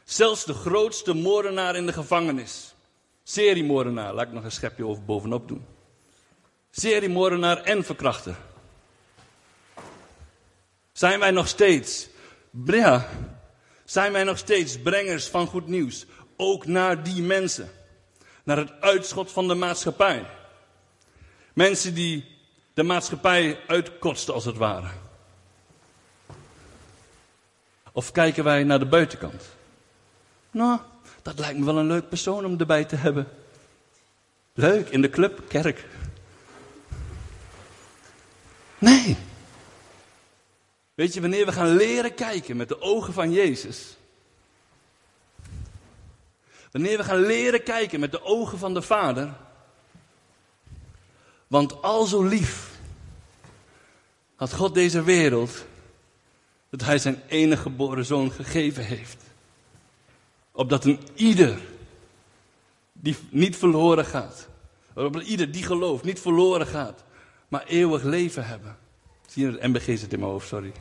Zelfs 0.04 0.46
de 0.46 0.54
grootste 0.54 1.14
moordenaar 1.14 1.76
in 1.76 1.86
de 1.86 1.94
gevangenis. 1.94 2.74
Seriemoordenaar, 3.24 4.14
laat 4.14 4.28
ik 4.28 4.34
nog 4.34 4.44
een 4.44 4.52
schepje 4.52 4.86
over 4.86 5.04
bovenop 5.04 5.48
doen. 5.48 5.66
Seriemoordenaar 6.72 7.58
en 7.58 7.84
verkrachter. 7.84 8.36
Zijn 10.92 11.20
wij 11.20 11.32
nog 11.32 11.48
steeds, 11.48 12.08
ja, 12.66 13.10
zijn 13.86 14.12
wij 14.12 14.24
nog 14.24 14.38
steeds 14.38 14.80
brengers 14.80 15.28
van 15.28 15.48
goed 15.48 15.68
nieuws? 15.68 16.06
Ook 16.38 16.66
naar 16.66 17.04
die 17.04 17.22
mensen. 17.22 17.72
Naar 18.44 18.58
het 18.58 18.72
uitschot 18.80 19.32
van 19.32 19.48
de 19.48 19.56
maatschappij. 19.56 20.26
Mensen 21.54 21.94
die 21.94 22.41
de 22.74 22.84
maatschappij 22.84 23.60
uitkotsten 23.68 24.34
als 24.34 24.46
het 24.46 24.58
ware. 24.58 24.90
Of 27.92 28.12
kijken 28.12 28.44
wij 28.44 28.64
naar 28.64 28.80
de 28.80 28.86
buitenkant? 28.86 29.44
Nou, 30.52 30.80
dat 31.22 31.40
lijkt 31.40 31.60
me 31.60 31.66
wel 31.66 31.78
een 31.78 31.88
leuk 31.88 32.10
persoon 32.10 32.46
om 32.46 32.60
erbij 32.60 32.86
te 32.86 32.96
hebben. 32.96 33.28
Leuk, 34.54 34.90
in 34.90 35.02
de 35.02 35.10
club, 35.10 35.42
kerk. 35.48 35.86
Nee. 38.78 39.18
Weet 40.94 41.14
je, 41.14 41.22
wanneer 41.22 41.46
we 41.46 41.52
gaan 41.52 41.76
leren 41.76 42.14
kijken 42.14 42.58
met 42.58 42.68
de 42.68 42.82
ogen 42.82 43.14
van 43.14 43.32
Jezus. 43.32 43.98
Wanneer 46.72 46.98
we 46.98 47.04
gaan 47.04 47.26
leren 47.26 47.64
kijken 47.64 48.00
met 48.00 48.12
de 48.12 48.24
ogen 48.24 48.58
van 48.58 48.74
de 48.74 48.82
Vader. 48.82 49.34
Want 51.52 51.82
al 51.82 52.06
zo 52.06 52.24
lief 52.24 52.70
had 54.36 54.54
God 54.54 54.74
deze 54.74 55.04
wereld 55.04 55.66
dat 56.70 56.82
Hij 56.82 56.98
zijn 56.98 57.22
enige 57.28 57.62
geboren 57.62 58.06
zoon 58.06 58.32
gegeven 58.32 58.86
heeft. 58.86 59.24
Opdat 60.52 60.86
een 60.86 61.00
ieder 61.16 61.60
die 62.94 63.18
niet 63.30 63.58
verloren 63.58 64.06
gaat. 64.06 64.48
Opdat 64.94 65.24
ieder 65.24 65.52
die 65.52 65.64
gelooft 65.64 66.04
niet 66.04 66.20
verloren 66.20 66.68
gaat. 66.68 67.04
Maar 67.48 67.64
eeuwig 67.66 68.04
leven 68.04 68.46
hebben. 68.46 68.78
Zie 69.28 69.46
je, 69.46 69.52
het 69.52 69.62
MBG 69.62 69.86
zit 69.86 70.14
in 70.14 70.20
mijn 70.20 70.32
hoofd, 70.32 70.48
sorry. 70.48 70.72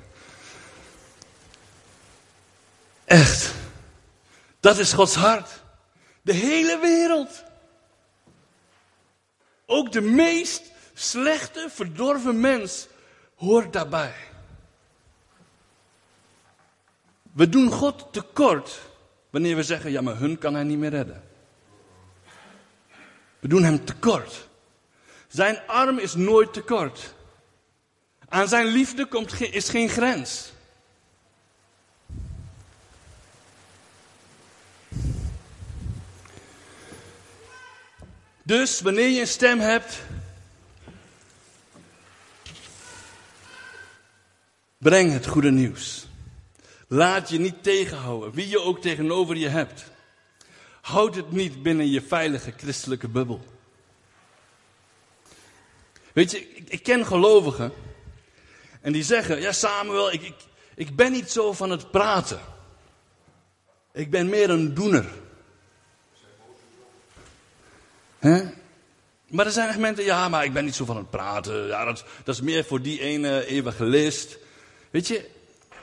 Echt. 3.04 3.54
Dat 4.60 4.78
is 4.78 4.92
Gods 4.92 5.14
hart. 5.14 5.62
De 6.22 6.32
hele 6.32 6.78
wereld. 6.82 7.48
Ook 9.72 9.92
de 9.92 10.00
meest 10.00 10.72
slechte, 10.94 11.66
verdorven 11.70 12.40
mens 12.40 12.88
hoort 13.34 13.72
daarbij. 13.72 14.14
We 17.32 17.48
doen 17.48 17.70
God 17.70 18.06
tekort 18.12 18.80
wanneer 19.30 19.56
we 19.56 19.62
zeggen, 19.62 19.90
ja 19.90 20.00
maar 20.00 20.18
hun 20.18 20.38
kan 20.38 20.54
hij 20.54 20.62
niet 20.62 20.78
meer 20.78 20.90
redden. 20.90 21.22
We 23.38 23.48
doen 23.48 23.62
hem 23.62 23.84
tekort. 23.84 24.48
Zijn 25.28 25.58
arm 25.66 25.98
is 25.98 26.14
nooit 26.14 26.52
tekort. 26.52 27.14
Aan 28.28 28.48
zijn 28.48 28.66
liefde 28.66 29.06
komt, 29.06 29.40
is 29.40 29.68
geen 29.68 29.88
grens. 29.88 30.52
Dus 38.50 38.80
wanneer 38.80 39.08
je 39.08 39.20
een 39.20 39.26
stem 39.26 39.58
hebt, 39.58 40.02
breng 44.78 45.12
het 45.12 45.26
goede 45.26 45.50
nieuws. 45.50 46.06
Laat 46.88 47.28
je 47.28 47.38
niet 47.38 47.62
tegenhouden, 47.62 48.32
wie 48.32 48.48
je 48.48 48.60
ook 48.60 48.80
tegenover 48.80 49.36
je 49.36 49.48
hebt. 49.48 49.84
Houd 50.80 51.14
het 51.14 51.30
niet 51.30 51.62
binnen 51.62 51.90
je 51.90 52.02
veilige 52.02 52.52
christelijke 52.56 53.08
bubbel. 53.08 53.44
Weet 56.12 56.30
je, 56.30 56.48
ik, 56.54 56.82
ken 56.82 57.06
gelovigen 57.06 57.72
en 58.80 58.92
die 58.92 59.04
zeggen, 59.04 59.40
ja 59.40 59.52
Samuel, 59.52 60.12
ik, 60.12 60.22
ik, 60.22 60.36
ik 60.74 60.96
ben 60.96 61.12
niet 61.12 61.30
zo 61.30 61.52
van 61.52 61.70
het 61.70 61.90
praten. 61.90 62.40
Ik 63.92 64.10
ben 64.10 64.28
meer 64.28 64.50
een 64.50 64.74
doener. 64.74 65.19
Maar 69.30 69.46
er 69.46 69.52
zijn 69.52 69.68
echt 69.68 69.78
mensen, 69.78 70.04
ja, 70.04 70.28
maar 70.28 70.44
ik 70.44 70.52
ben 70.52 70.64
niet 70.64 70.74
zo 70.74 70.84
van 70.84 70.96
het 70.96 71.10
praten. 71.10 71.66
Ja, 71.66 71.84
dat, 71.84 72.04
dat 72.24 72.34
is 72.34 72.40
meer 72.40 72.64
voor 72.64 72.82
die 72.82 73.00
ene 73.00 73.46
evangelist. 73.46 74.38
Weet 74.90 75.08
je, 75.08 75.28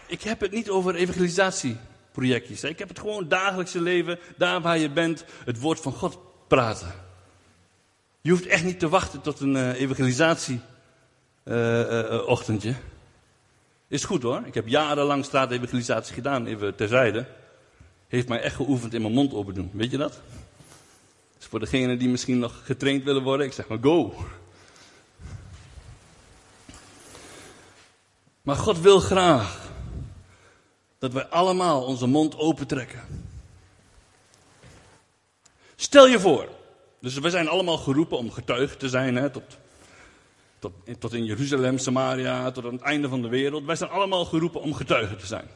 ik 0.08 0.21
heb 0.21 0.39
het 0.39 0.52
niet 0.52 0.69
over 0.69 0.95
evangelisatieprojectjes. 0.95 2.63
Ik 2.63 2.80
heb 2.80 2.89
het 2.89 3.00
gewoon 3.00 3.28
dagelijkse 3.28 3.82
leven, 3.82 4.19
daar 4.38 4.62
waar 4.62 4.78
je 4.78 4.89
bent, 4.89 5.26
het 5.45 5.60
woord 5.60 5.80
van 5.80 5.93
God 5.93 6.17
praten. 6.47 6.93
Je 8.21 8.32
hoeft 8.32 8.45
echt 8.45 8.63
niet 8.63 8.80
te 8.80 8.89
wachten 8.89 9.21
tot 9.21 9.39
een 9.39 9.56
uh, 9.56 9.82
evangelisatieochtendje. 9.82 12.67
Uh, 12.67 12.67
uh, 12.67 12.76
Is 13.88 14.06
goed 14.06 14.23
hoor. 14.23 14.41
Ik 14.45 14.54
heb 14.54 14.67
jarenlang 14.67 15.26
straatevangelisatie 15.26 16.13
gedaan, 16.13 16.45
even 16.45 16.76
terzijde. 16.76 17.26
heeft 18.08 18.28
mij 18.28 18.41
echt 18.41 18.56
geoefend 18.56 18.93
in 18.93 19.02
mijn 19.02 19.13
mond 19.13 19.34
open 19.34 19.54
doen. 19.54 19.69
Weet 19.73 19.91
je 19.91 19.97
dat? 19.97 20.21
Dus 21.38 21.47
voor 21.47 21.60
degenen 21.60 22.00
die 22.00 22.10
misschien 22.10 22.39
nog 22.39 22.65
getraind 22.65 23.04
willen 23.04 23.23
worden, 23.23 23.45
ik 23.45 23.54
zeg 23.54 23.67
maar 23.67 23.78
go. 23.82 24.15
Maar 28.41 28.56
God 28.56 28.80
wil 28.80 29.00
graag 29.00 29.69
dat 31.00 31.13
wij 31.13 31.26
allemaal 31.26 31.86
onze 31.86 32.08
mond 32.08 32.38
opentrekken. 32.38 33.02
Stel 35.76 36.08
je 36.08 36.19
voor, 36.19 36.50
dus 37.00 37.17
we 37.17 37.30
zijn 37.30 37.47
allemaal 37.47 37.78
geroepen 37.78 38.17
om 38.17 38.32
getuige 38.32 38.78
te 38.78 38.89
zijn, 38.89 39.15
hè, 39.15 39.30
tot, 39.30 39.58
tot, 40.60 40.71
tot 41.00 41.13
in 41.13 41.26
Jeruzalem, 41.26 41.78
Samaria, 41.78 42.52
tot 42.52 42.65
aan 42.65 42.73
het 42.73 42.82
einde 42.82 43.10
van 43.10 43.21
de 43.21 43.28
wereld. 43.28 43.65
Wij 43.65 43.76
zijn 43.76 43.89
allemaal 43.89 44.26
geroepen 44.26 44.62
om 44.62 44.73
getuige 44.73 45.15
te 45.15 45.26
zijn. 45.26 45.47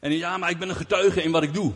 En 0.00 0.12
ja, 0.12 0.36
maar 0.36 0.50
ik 0.50 0.58
ben 0.58 0.68
een 0.68 0.76
getuige 0.76 1.22
in 1.22 1.30
wat 1.30 1.42
ik 1.42 1.54
doe. 1.54 1.72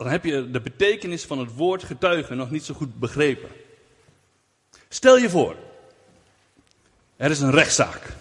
Dan 0.00 0.10
heb 0.10 0.24
je 0.24 0.50
de 0.50 0.60
betekenis 0.60 1.24
van 1.24 1.38
het 1.38 1.54
woord 1.54 1.84
getuige 1.84 2.34
nog 2.34 2.50
niet 2.50 2.64
zo 2.64 2.74
goed 2.74 2.98
begrepen. 2.98 3.48
Stel 4.88 5.16
je 5.16 5.30
voor, 5.30 5.56
er 7.16 7.30
is 7.30 7.40
een 7.40 7.50
rechtszaak. 7.50 8.16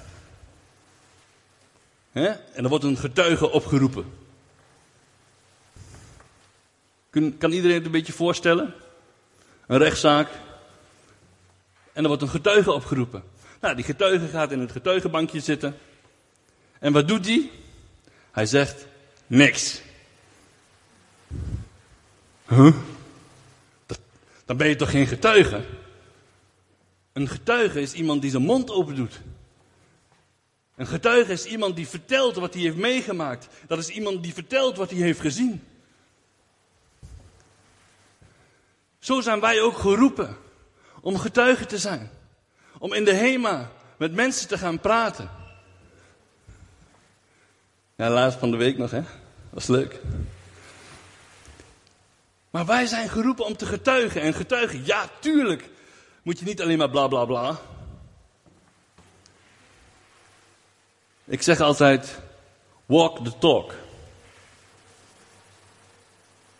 En 2.12 2.40
er 2.54 2.70
wordt 2.70 2.84
een 2.84 2.98
getuige 2.98 3.50
opgeroepen. 3.50 4.06
kan 7.12 7.52
iedereen 7.52 7.76
het 7.76 7.86
een 7.86 7.92
beetje 7.92 8.14
voorstellen? 8.14 8.74
Een 9.68 9.78
rechtszaak. 9.78 10.30
En 11.94 12.02
er 12.02 12.08
wordt 12.08 12.22
een 12.22 12.30
getuige 12.30 12.72
opgeroepen. 12.72 13.24
Nou, 13.62 13.76
die 13.76 13.86
getuige 13.86 14.28
gaat 14.28 14.52
in 14.52 14.60
het 14.60 14.72
getuigenbankje 14.72 15.40
zitten. 15.40 15.78
En 16.80 16.94
wat 16.94 17.08
doet 17.08 17.26
hij? 17.26 17.50
Hij 18.32 18.46
zegt 18.46 18.86
niks. 19.28 19.82
Huh? 22.50 22.74
dan 24.46 24.58
ben 24.58 24.68
je 24.68 24.76
toch 24.76 24.90
geen 24.90 25.08
getuige? 25.08 25.64
Een 27.14 27.28
getuige 27.28 27.82
is 27.82 27.94
iemand 27.94 28.22
die 28.22 28.32
zijn 28.32 28.44
mond 28.44 28.72
open 28.72 28.96
doet. 28.96 29.22
Een 30.76 30.88
getuige 30.88 31.32
is 31.32 31.46
iemand 31.46 31.76
die 31.76 31.88
vertelt 31.88 32.36
wat 32.36 32.54
hij 32.54 32.64
heeft 32.64 32.76
meegemaakt. 32.76 33.48
Dat 33.68 33.78
is 33.78 33.90
iemand 33.90 34.24
die 34.24 34.34
vertelt 34.34 34.78
wat 34.78 34.90
hij 34.90 35.00
heeft 35.00 35.20
gezien. 35.20 35.64
Zo 39.00 39.22
zijn 39.22 39.40
wij 39.40 39.62
ook 39.62 39.78
geroepen 39.78 40.38
om 41.02 41.18
getuige 41.18 41.66
te 41.66 41.78
zijn. 41.78 42.12
Om 42.78 42.94
in 42.94 43.06
de 43.06 43.14
HEMA 43.14 43.72
met 43.98 44.14
mensen 44.14 44.48
te 44.48 44.58
gaan 44.58 44.80
praten. 44.80 45.30
Ja, 47.96 48.10
laatst 48.10 48.40
van 48.40 48.52
de 48.52 48.58
week 48.58 48.78
nog, 48.78 48.92
hè? 48.92 49.02
Was 49.50 49.68
leuk. 49.68 50.00
Maar 52.50 52.66
wij 52.66 52.86
zijn 52.86 53.10
geroepen 53.10 53.46
om 53.46 53.58
te 53.58 53.66
getuigen. 53.66 54.22
En 54.22 54.34
getuigen, 54.34 54.86
ja, 54.86 55.10
tuurlijk. 55.20 55.70
Moet 56.22 56.40
je 56.40 56.46
niet 56.46 56.62
alleen 56.62 56.78
maar 56.78 56.90
bla 56.90 57.08
bla 57.08 57.26
bla. 57.26 57.60
Ik 61.26 61.42
zeg 61.42 61.60
altijd: 61.60 62.20
walk 62.86 63.24
the 63.24 63.38
talk. 63.38 63.74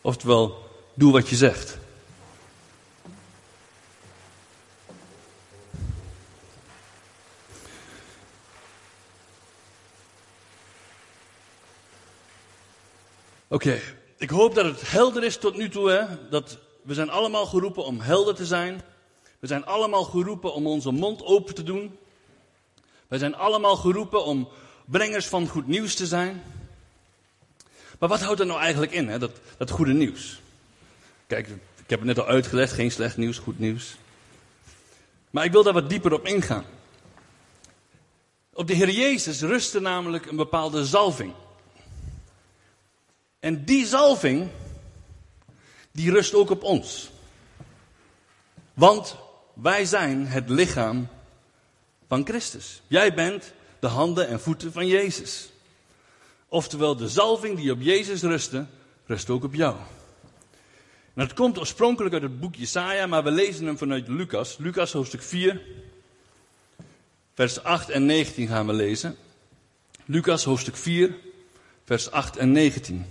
Oftewel, 0.02 0.70
doe 0.94 1.12
wat 1.12 1.30
je 1.30 1.36
zegt. 1.36 1.78
Oké, 13.48 13.82
ik 14.20 14.30
hoop 14.30 14.56
dat 14.56 14.66
het 14.66 14.92
helder 14.92 15.24
is 15.24 15.38
tot 15.38 15.58
nu 15.58 15.70
toe. 15.70 15.90
Hè? 15.90 16.30
Dat 16.30 16.58
we 16.82 16.94
zijn 16.94 17.10
allemaal 17.10 17.46
geroepen 17.46 17.86
om 17.86 18.00
helder 18.00 18.36
te 18.36 18.46
zijn. 18.46 18.82
We 19.40 19.48
zijn 19.48 19.66
allemaal 19.66 20.04
geroepen 20.04 20.54
om 20.54 20.68
onze 20.68 20.92
mond 20.92 21.24
open 21.24 21.56
te 21.56 21.64
doen. 21.64 21.98
Wij 23.08 23.20
zijn 23.20 23.36
allemaal 23.36 23.76
geroepen 23.76 24.26
om 24.26 24.50
brengers 24.86 25.28
van 25.28 25.48
goed 25.48 25.68
nieuws 25.68 25.96
te 25.96 26.08
zijn. 26.08 26.44
Maar 28.00 28.10
wat 28.10 28.22
houdt 28.22 28.38
dat 28.38 28.48
nou 28.48 28.60
eigenlijk 28.60 28.92
in, 28.92 29.08
hè? 29.08 29.20
Dat, 29.20 29.32
dat 29.58 29.70
goede 29.70 29.94
nieuws? 29.94 30.42
Kijk, 31.28 31.48
ik 31.84 31.90
heb 31.90 32.00
het 32.00 32.08
net 32.08 32.20
al 32.20 32.28
uitgelegd, 32.28 32.74
geen 32.74 32.92
slecht 32.92 33.18
nieuws, 33.18 33.38
goed 33.38 33.60
nieuws. 33.60 33.96
Maar 35.30 35.46
ik 35.46 35.52
wil 35.52 35.64
daar 35.64 35.74
wat 35.74 35.90
dieper 35.90 36.14
op 36.14 36.26
ingaan. 36.26 36.66
Op 38.54 38.68
de 38.68 38.74
Heer 38.74 38.90
Jezus 38.90 39.42
rustte 39.42 39.80
namelijk 39.80 40.26
een 40.26 40.36
bepaalde 40.36 40.86
zalving. 40.86 41.34
En 43.40 43.66
die 43.66 43.86
zalving, 43.86 44.50
die 45.92 46.12
rust 46.12 46.34
ook 46.34 46.50
op 46.50 46.64
ons. 46.64 47.10
Want 48.74 49.16
wij 49.54 49.86
zijn 49.86 50.28
het 50.28 50.50
lichaam 50.50 51.08
van 52.08 52.26
Christus. 52.26 52.82
Jij 52.88 53.14
bent 53.14 53.54
de 53.80 53.88
handen 53.88 54.28
en 54.28 54.40
voeten 54.40 54.72
van 54.72 54.88
Jezus. 54.88 55.52
Oftewel, 56.48 56.96
de 56.96 57.10
zalving 57.10 57.58
die 57.58 57.72
op 57.72 57.82
Jezus 57.82 58.22
rustte, 58.22 58.66
rust 59.06 59.30
ook 59.30 59.44
op 59.44 59.54
jou. 59.54 59.76
En 61.14 61.26
dat 61.26 61.34
komt 61.34 61.58
oorspronkelijk 61.58 62.14
uit 62.14 62.24
het 62.24 62.40
boek 62.40 62.56
Jesaja, 62.56 63.08
maar 63.08 63.24
we 63.24 63.32
lezen 63.32 63.66
hem 63.66 63.78
vanuit 63.78 64.08
Lucas. 64.08 64.58
Lucas 64.58 64.92
hoofdstuk 64.92 65.22
4, 65.22 65.62
vers 67.34 67.64
8 67.64 67.90
en 67.90 68.06
19 68.06 68.48
gaan 68.48 68.68
we 68.68 68.74
lezen. 68.74 69.16
Lucas 70.06 70.44
hoofdstuk 70.44 70.76
4, 70.76 71.16
vers 71.86 72.12
8 72.12 72.38
en 72.38 72.52
19. 72.52 73.06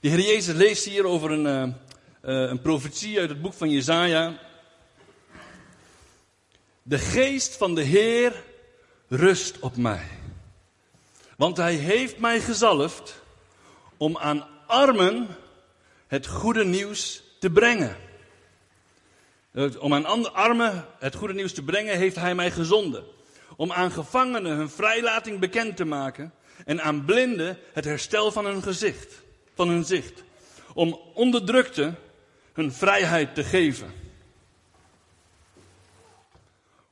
De 0.00 0.08
Heer 0.08 0.20
Jezus 0.20 0.54
leest 0.54 0.84
hier 0.84 1.04
over 1.04 1.30
een, 1.30 1.74
uh, 2.20 2.48
een 2.50 2.60
profetie 2.60 3.20
uit 3.20 3.28
het 3.28 3.42
boek 3.42 3.54
van 3.54 3.70
Jesaja. 3.70 4.38
De 6.82 6.98
geest 6.98 7.56
van 7.56 7.74
de 7.74 7.82
Heer 7.82 8.44
rust 9.08 9.58
op 9.58 9.76
mij. 9.76 10.06
Want 11.36 11.56
hij 11.56 11.74
heeft 11.74 12.18
mij 12.18 12.40
gezalfd 12.40 13.22
om 13.96 14.18
aan 14.18 14.46
armen 14.66 15.26
het 16.06 16.26
goede 16.26 16.64
nieuws 16.64 17.22
te 17.40 17.50
brengen. 17.50 17.96
Om 19.78 19.94
aan 19.94 20.32
armen 20.34 20.86
het 20.98 21.14
goede 21.14 21.34
nieuws 21.34 21.52
te 21.52 21.62
brengen 21.62 21.96
heeft 21.96 22.16
hij 22.16 22.34
mij 22.34 22.50
gezonden. 22.50 23.04
Om 23.56 23.72
aan 23.72 23.90
gevangenen 23.90 24.56
hun 24.56 24.70
vrijlating 24.70 25.38
bekend 25.38 25.76
te 25.76 25.84
maken 25.84 26.32
en 26.64 26.82
aan 26.82 27.04
blinden 27.04 27.58
het 27.72 27.84
herstel 27.84 28.32
van 28.32 28.44
hun 28.44 28.62
gezicht 28.62 29.26
van 29.58 29.68
hun 29.68 29.84
zicht. 29.84 30.22
Om 30.74 31.00
onderdrukte 31.14 31.94
hun 32.52 32.72
vrijheid 32.72 33.34
te 33.34 33.44
geven. 33.44 33.92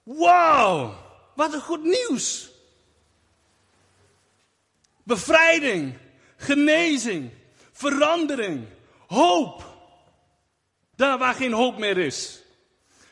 Wauw, 0.03 0.97
wat 1.35 1.53
een 1.53 1.61
goed 1.61 1.83
nieuws. 1.83 2.51
Bevrijding, 5.03 5.99
genezing, 6.37 7.31
verandering, 7.73 8.67
hoop. 9.07 9.65
Daar 10.97 11.19
waar 11.19 11.35
geen 11.35 11.53
hoop 11.53 11.79
meer 11.79 11.99
is. 11.99 12.43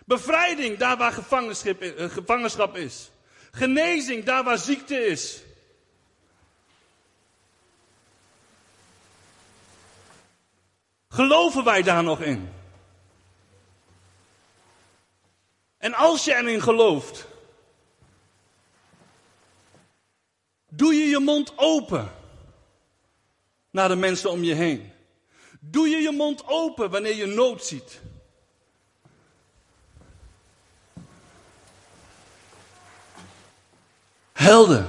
Bevrijding, 0.05 0.79
daar 0.79 0.97
waar 0.97 1.13
eh, 1.13 2.11
gevangenschap 2.11 2.77
is. 2.77 3.11
Genezing, 3.51 4.25
daar 4.25 4.45
waar 4.45 4.59
ziekte 4.59 5.07
is. 5.07 5.43
Geloven 11.15 11.65
wij 11.65 11.83
daar 11.83 12.03
nog 12.03 12.21
in? 12.21 12.53
En 15.79 15.95
als 15.95 16.25
je 16.25 16.35
erin 16.35 16.63
gelooft, 16.63 17.27
doe 20.69 20.95
je 20.95 21.05
je 21.05 21.19
mond 21.19 21.53
open 21.57 22.13
naar 23.71 23.89
de 23.89 23.97
mensen 23.97 24.31
om 24.31 24.43
je 24.43 24.55
heen. 24.55 24.93
Doe 25.61 25.89
je 25.89 25.97
je 25.97 26.11
mond 26.11 26.47
open 26.47 26.91
wanneer 26.91 27.15
je 27.17 27.27
nood 27.27 27.65
ziet. 27.65 28.01
Helden. 34.33 34.89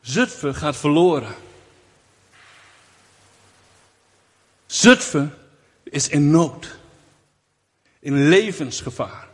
Zutphen 0.00 0.54
gaat 0.54 0.76
verloren. 0.76 1.46
Zutphen 4.78 5.34
is 5.82 6.08
in 6.08 6.30
nood. 6.30 6.78
In 8.00 8.28
levensgevaar. 8.28 9.28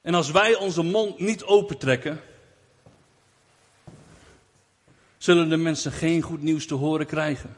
En 0.00 0.14
als 0.14 0.30
wij 0.30 0.56
onze 0.56 0.82
mond 0.82 1.18
niet 1.18 1.44
opentrekken, 1.44 2.20
zullen 5.18 5.48
de 5.48 5.56
mensen 5.56 5.92
geen 5.92 6.22
goed 6.22 6.42
nieuws 6.42 6.66
te 6.66 6.74
horen 6.74 7.06
krijgen. 7.06 7.56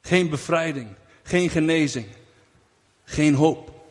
Geen 0.00 0.30
bevrijding, 0.30 0.94
geen 1.22 1.50
genezing, 1.50 2.06
geen 3.04 3.34
hoop. 3.34 3.84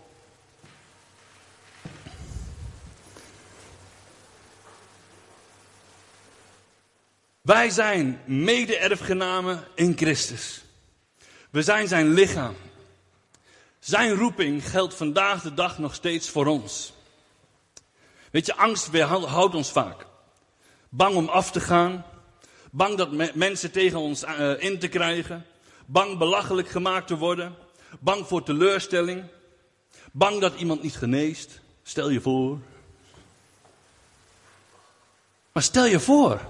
Wij 7.41 7.69
zijn 7.69 8.21
mede-erfgenamen 8.25 9.63
in 9.73 9.97
Christus. 9.97 10.64
We 11.55 11.61
zijn 11.61 11.87
zijn 11.87 12.13
lichaam. 12.13 12.55
Zijn 13.79 14.13
roeping 14.13 14.69
geldt 14.69 14.93
vandaag 14.93 15.41
de 15.41 15.53
dag 15.53 15.77
nog 15.77 15.93
steeds 15.93 16.29
voor 16.29 16.45
ons. 16.45 16.93
Weet 18.31 18.45
je, 18.45 18.55
angst 18.55 18.89
weerhoudt 18.89 19.55
ons 19.55 19.71
vaak. 19.71 20.05
Bang 20.89 21.15
om 21.15 21.29
af 21.29 21.51
te 21.51 21.59
gaan. 21.59 22.05
Bang 22.71 22.97
dat 22.97 23.35
mensen 23.35 23.71
tegen 23.71 23.99
ons 23.99 24.23
uh, 24.23 24.63
in 24.63 24.79
te 24.79 24.87
krijgen. 24.87 25.45
Bang 25.85 26.17
belachelijk 26.17 26.69
gemaakt 26.69 27.07
te 27.07 27.17
worden. 27.17 27.55
Bang 27.99 28.27
voor 28.27 28.43
teleurstelling. 28.43 29.23
Bang 30.11 30.41
dat 30.41 30.55
iemand 30.55 30.81
niet 30.81 30.95
geneest. 30.95 31.59
Stel 31.83 32.09
je 32.09 32.21
voor. 32.21 32.57
Maar 35.51 35.63
stel 35.63 35.85
je 35.85 35.99
voor. 35.99 36.41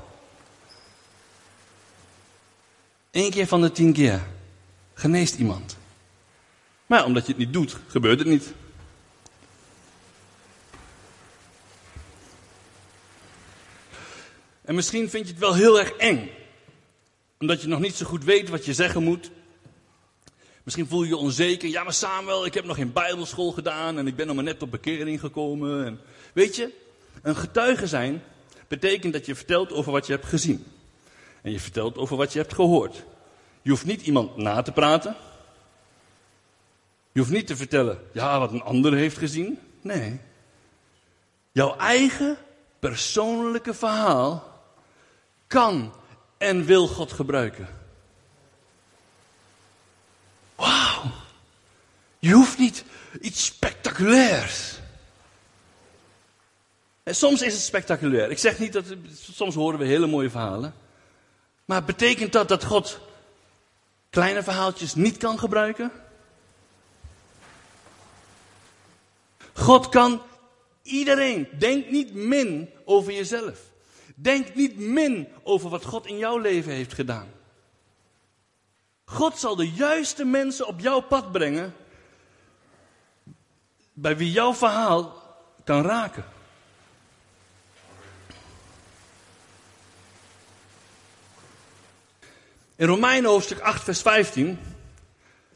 Eén 3.11 3.31
keer 3.31 3.47
van 3.47 3.61
de 3.61 3.71
tien 3.71 3.93
keer 3.93 4.33
geneest 4.95 5.35
iemand. 5.35 5.77
Maar 6.85 7.05
omdat 7.05 7.25
je 7.25 7.31
het 7.31 7.37
niet 7.37 7.53
doet, 7.53 7.77
gebeurt 7.87 8.19
het 8.19 8.27
niet. 8.27 8.53
En 14.61 14.75
misschien 14.75 15.09
vind 15.09 15.25
je 15.25 15.31
het 15.31 15.41
wel 15.41 15.53
heel 15.53 15.79
erg 15.79 15.91
eng. 15.91 16.29
Omdat 17.39 17.61
je 17.61 17.67
nog 17.67 17.79
niet 17.79 17.95
zo 17.95 18.05
goed 18.05 18.23
weet 18.23 18.49
wat 18.49 18.65
je 18.65 18.73
zeggen 18.73 19.03
moet. 19.03 19.31
Misschien 20.63 20.87
voel 20.87 21.03
je 21.03 21.09
je 21.09 21.17
onzeker. 21.17 21.69
Ja, 21.69 21.83
maar 21.83 21.93
Samuel, 21.93 22.45
ik 22.45 22.53
heb 22.53 22.65
nog 22.65 22.75
geen 22.75 22.93
bijbelschool 22.93 23.51
gedaan 23.51 23.97
en 23.97 24.07
ik 24.07 24.15
ben 24.15 24.27
nog 24.27 24.35
maar 24.35 24.43
net 24.43 24.61
op 24.61 24.71
bekering 24.71 25.19
gekomen. 25.19 25.85
En 25.85 25.99
weet 26.33 26.55
je, 26.55 26.71
een 27.21 27.35
getuige 27.35 27.87
zijn 27.87 28.23
betekent 28.67 29.13
dat 29.13 29.25
je 29.25 29.35
vertelt 29.35 29.71
over 29.71 29.91
wat 29.91 30.07
je 30.07 30.13
hebt 30.13 30.25
gezien. 30.25 30.65
En 31.41 31.51
je 31.51 31.59
vertelt 31.59 31.97
over 31.97 32.17
wat 32.17 32.33
je 32.33 32.39
hebt 32.39 32.53
gehoord. 32.53 33.03
Je 33.65 33.71
hoeft 33.71 33.85
niet 33.85 34.01
iemand 34.01 34.37
na 34.37 34.61
te 34.61 34.71
praten. 34.71 35.15
Je 37.11 37.19
hoeft 37.19 37.31
niet 37.31 37.47
te 37.47 37.55
vertellen, 37.55 37.99
ja, 38.13 38.39
wat 38.39 38.51
een 38.51 38.61
ander 38.61 38.93
heeft 38.93 39.17
gezien. 39.17 39.59
Nee. 39.81 40.19
Jouw 41.51 41.77
eigen 41.77 42.37
persoonlijke 42.79 43.73
verhaal 43.73 44.61
kan 45.47 45.93
en 46.37 46.65
wil 46.65 46.87
God 46.87 47.11
gebruiken. 47.11 47.67
Wauw. 50.55 51.11
Je 52.19 52.33
hoeft 52.33 52.57
niet 52.57 52.83
iets 53.21 53.45
spectaculairs. 53.45 54.79
En 57.03 57.15
soms 57.15 57.41
is 57.41 57.53
het 57.53 57.61
spectaculair. 57.61 58.29
Ik 58.31 58.37
zeg 58.37 58.59
niet 58.59 58.73
dat. 58.73 58.85
Soms 59.31 59.55
horen 59.55 59.79
we 59.79 59.85
hele 59.85 60.07
mooie 60.07 60.29
verhalen. 60.29 60.73
Maar 61.65 61.83
betekent 61.83 62.31
dat 62.31 62.47
dat 62.47 62.63
God 62.63 62.99
kleine 64.15 64.43
verhaaltjes 64.43 64.95
niet 64.95 65.17
kan 65.17 65.39
gebruiken? 65.39 65.91
God 69.53 69.89
kan 69.89 70.21
iedereen. 70.81 71.47
Denk 71.59 71.89
niet 71.89 72.13
min 72.13 72.69
over 72.85 73.13
jezelf. 73.13 73.59
Denk 74.15 74.55
niet 74.55 74.77
min 74.77 75.27
over 75.43 75.69
wat 75.69 75.85
God 75.85 76.05
in 76.05 76.17
jouw 76.17 76.37
leven 76.37 76.71
heeft 76.71 76.93
gedaan. 76.93 77.27
God 79.05 79.37
zal 79.37 79.55
de 79.55 79.71
juiste 79.71 80.25
mensen 80.25 80.67
op 80.67 80.79
jouw 80.79 80.99
pad 80.99 81.31
brengen. 81.31 81.73
Bij 83.93 84.17
wie 84.17 84.31
jouw 84.31 84.53
verhaal 84.53 85.23
kan 85.63 85.81
raken. 85.81 86.25
In 92.77 92.87
Romeinen 92.87 93.29
hoofdstuk 93.29 93.59
8, 93.59 93.83
vers 93.83 94.01
15 94.01 94.59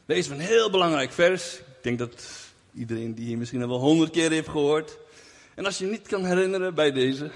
lezen 0.06 0.32
we 0.32 0.38
een 0.38 0.48
heel 0.48 0.70
belangrijk 0.70 1.12
vers. 1.12 1.58
Ik 1.58 1.82
denk 1.82 1.98
dat 1.98 2.26
iedereen 2.74 3.14
die 3.14 3.24
hier 3.24 3.38
misschien 3.38 3.62
al 3.62 3.68
wel 3.68 3.78
honderd 3.78 4.10
keer 4.10 4.30
heeft 4.30 4.48
gehoord. 4.48 4.98
En 5.54 5.64
als 5.64 5.78
je 5.78 5.86
niet 5.86 6.06
kan 6.06 6.24
herinneren 6.24 6.74
bij 6.74 6.92
deze. 6.92 7.30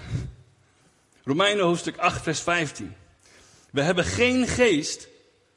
Romeinen 1.24 1.64
hoofdstuk 1.64 1.97
8, 1.97 2.22
vers 2.22 2.41
15. 2.41 2.95
We 3.70 3.82
hebben 3.82 4.05
geen 4.05 4.47
geest 4.47 5.09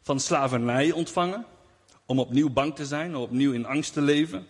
van 0.01 0.19
slavernij 0.19 0.91
ontvangen. 0.91 1.45
Om 2.05 2.19
opnieuw 2.19 2.49
bang 2.49 2.75
te 2.75 2.85
zijn, 2.85 3.15
om 3.15 3.21
opnieuw 3.21 3.53
in 3.53 3.65
angst 3.65 3.93
te 3.93 4.01
leven. 4.01 4.47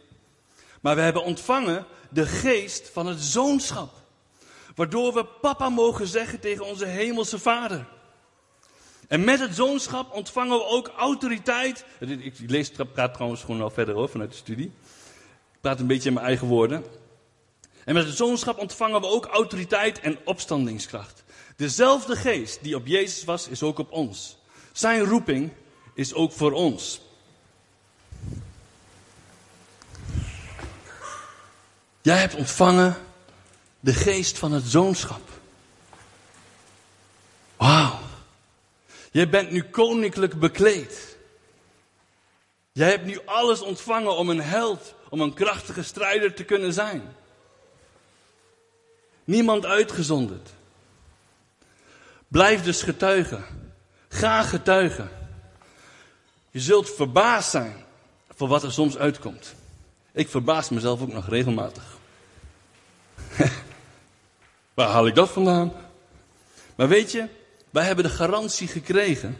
Maar 0.82 0.96
we 0.96 1.02
hebben 1.02 1.24
ontvangen 1.24 1.86
de 2.10 2.26
geest 2.26 2.90
van 2.90 3.08
het 3.08 3.22
zoonschap. 3.22 3.94
Waardoor 4.76 5.14
we 5.14 5.26
papa 5.26 5.70
mogen 5.70 6.08
zeggen 6.08 6.40
tegen 6.40 6.66
onze 6.66 6.86
hemelse 6.86 7.40
vader. 7.40 7.96
En 9.08 9.24
met 9.24 9.40
het 9.40 9.56
zoonschap 9.56 10.14
ontvangen 10.14 10.58
we 10.58 10.66
ook 10.66 10.88
autoriteit. 10.88 11.86
Ik 12.00 12.34
lees, 12.48 12.72
praat 12.94 13.14
trouwens 13.14 13.42
gewoon 13.42 13.62
al 13.62 13.70
verder 13.70 13.96
over 13.96 14.10
vanuit 14.10 14.32
de 14.32 14.38
studie. 14.38 14.66
Ik 15.54 15.62
praat 15.62 15.80
een 15.80 15.88
beetje 15.88 16.08
in 16.08 16.14
mijn 16.14 16.26
eigen 16.26 16.48
woorden. 16.48 16.84
En 17.86 17.94
met 17.94 18.06
het 18.06 18.16
zoonschap 18.16 18.58
ontvangen 18.58 19.02
we 19.02 19.08
ook 19.08 19.26
autoriteit 19.26 20.00
en 20.00 20.18
opstandingskracht. 20.24 21.24
Dezelfde 21.56 22.16
geest 22.16 22.64
die 22.64 22.76
op 22.76 22.88
Jezus 22.88 23.24
was, 23.24 23.48
is 23.48 23.64
ook 23.64 23.78
op 23.78 23.92
ons. 23.92 24.38
Zijn 24.72 25.04
roeping 25.04 25.52
is 25.94 26.14
ook 26.14 26.32
voor 26.32 26.52
ons. 26.52 27.02
Jij 32.02 32.18
hebt 32.18 32.36
ontvangen 32.36 32.98
de 33.80 33.94
geest 33.94 34.38
van 34.38 34.52
het 34.52 34.64
zoonschap. 34.66 35.30
Wauw. 37.58 37.97
Jij 39.18 39.30
bent 39.30 39.52
nu 39.52 39.64
koninklijk 39.64 40.40
bekleed. 40.40 41.18
Jij 42.72 42.90
hebt 42.90 43.06
nu 43.06 43.20
alles 43.26 43.62
ontvangen 43.62 44.18
om 44.18 44.30
een 44.30 44.42
held, 44.42 44.94
om 45.10 45.22
een 45.22 45.34
krachtige 45.34 45.84
strijder 45.84 46.34
te 46.34 46.44
kunnen 46.44 46.74
zijn. 46.74 47.16
Niemand 49.24 49.66
uitgezonderd. 49.66 50.50
Blijf 52.28 52.64
dus 52.64 52.82
getuigen. 52.82 53.46
Ga 54.08 54.44
getuigen. 54.44 55.10
Je 56.52 56.60
zult 56.60 56.90
verbaasd 56.90 57.50
zijn 57.50 57.86
voor 58.30 58.48
wat 58.48 58.64
er 58.64 58.72
soms 58.72 58.98
uitkomt. 58.98 59.56
Ik 60.12 60.30
verbaas 60.30 60.70
mezelf 60.70 61.02
ook 61.02 61.14
nog 61.14 61.30
regelmatig. 61.30 61.98
Waar 64.74 64.90
haal 64.90 65.08
ik 65.08 65.16
dat 65.16 65.30
vandaan? 65.30 65.74
Maar 66.76 66.88
weet 66.88 67.12
je, 67.12 67.28
wij 67.70 67.84
hebben 67.84 68.04
de 68.04 68.10
garantie 68.10 68.68
gekregen 68.68 69.38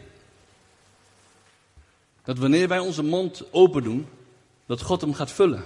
dat 2.24 2.38
wanneer 2.38 2.68
wij 2.68 2.78
onze 2.78 3.02
mond 3.02 3.44
open 3.50 3.82
doen, 3.82 4.06
dat 4.66 4.82
God 4.82 5.00
hem 5.00 5.14
gaat 5.14 5.32
vullen. 5.32 5.62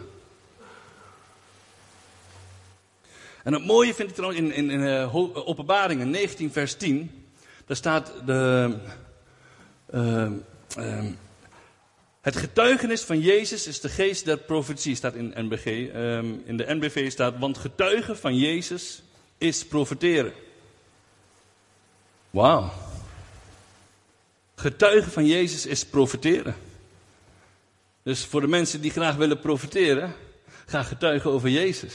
En 3.43 3.53
het 3.53 3.65
mooie 3.65 3.95
vind 3.95 4.09
ik 4.09 4.15
trouwens 4.15 4.43
in, 4.43 4.53
in, 4.53 4.71
in 4.71 4.81
uh, 4.81 5.15
Openbaringen 5.49 6.11
19 6.11 6.53
vers 6.53 6.75
10. 6.75 7.25
Daar 7.67 7.77
staat 7.77 8.13
de, 8.27 8.75
uh, 9.95 10.31
uh, 10.79 11.05
het 12.21 12.37
getuigenis 12.37 13.03
van 13.03 13.21
Jezus 13.21 13.67
is 13.67 13.81
de 13.81 13.89
geest 13.89 14.25
der 14.25 14.39
profetie, 14.39 14.95
staat 14.95 15.15
in 15.15 15.33
NBG. 15.37 15.67
Ehm, 15.67 16.35
in 16.45 16.57
de 16.57 16.75
NBV 16.75 17.11
staat, 17.11 17.39
want 17.39 17.59
getuigen 17.59 18.17
van 18.17 18.37
Jezus 18.37 19.03
is 19.39 19.67
profeteren. 19.67 20.33
Wauw. 22.33 22.73
Getuigen 24.55 25.13
van 25.13 25.27
Jezus 25.27 25.67
is 25.67 25.85
profeteren. 25.85 26.55
Dus 28.03 28.25
voor 28.25 28.41
de 28.41 28.47
mensen 28.47 28.81
die 28.81 28.91
graag 28.91 29.17
willen 29.17 29.41
profiteren, 29.41 30.15
ga 30.67 30.83
getuigen 30.83 31.31
over 31.31 31.49
Jezus. 31.49 31.95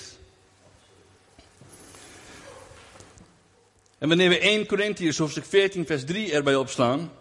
En 3.97 4.07
wanneer 4.07 4.29
we 4.29 4.39
1 4.39 4.65
Corinthiërs 4.65 5.17
hoofdstuk 5.17 5.45
14 5.45 5.85
vers 5.85 6.05
3 6.05 6.31
erbij 6.31 6.55
opslaan. 6.55 7.11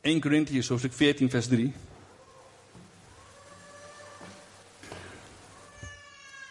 1 0.00 0.20
Corinthiërs 0.20 0.68
hoofdstuk 0.68 0.92
14 0.92 1.30
vers 1.30 1.46
3. 1.46 1.72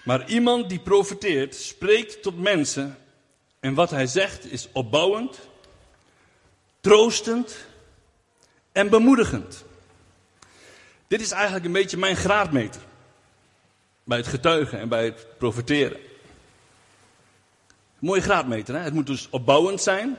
Maar 0.04 0.30
iemand 0.30 0.70
die 0.70 0.80
profeteert, 0.80 1.56
spreekt 1.56 2.22
tot 2.22 2.40
mensen 2.40 2.98
en 3.60 3.74
wat 3.74 3.90
hij 3.90 4.08
zegt 4.08 4.52
is 4.52 4.68
opbouwend, 4.72 5.40
troostend 6.82 7.66
en 8.72 8.90
bemoedigend. 8.90 9.64
Dit 11.08 11.22
is 11.22 11.32
eigenlijk 11.32 11.66
een 11.66 11.72
beetje 11.72 11.98
mijn 11.98 12.16
graadmeter 12.16 12.82
bij 14.04 14.18
het 14.18 14.28
getuigen 14.28 14.80
en 14.80 14.90
bij 14.90 15.06
het 15.06 15.26
profeteren. 15.38 16.00
Mooie 18.00 18.22
graadmeter, 18.22 18.76
hè? 18.76 18.82
Het 18.82 18.94
moet 18.94 19.08
dus 19.08 19.28
opbouwend 19.30 19.82
zijn. 19.82 20.18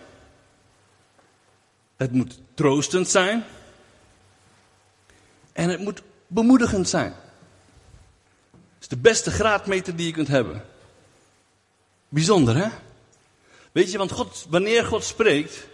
Het 1.96 2.12
moet 2.12 2.40
troostend 2.54 3.08
zijn. 3.08 3.44
En 5.52 5.68
het 5.68 5.80
moet 5.80 6.02
bemoedigend 6.26 6.88
zijn. 6.88 7.14
Het 8.50 8.80
is 8.80 8.88
de 8.88 8.96
beste 8.96 9.30
graadmeter 9.30 9.96
die 9.96 10.06
je 10.06 10.12
kunt 10.12 10.28
hebben. 10.28 10.64
Bijzonder, 12.08 12.56
hè? 12.56 12.68
Weet 13.72 13.92
je, 13.92 13.98
want 13.98 14.12
God, 14.12 14.46
wanneer 14.48 14.84
God 14.84 15.04
spreekt, 15.04 15.66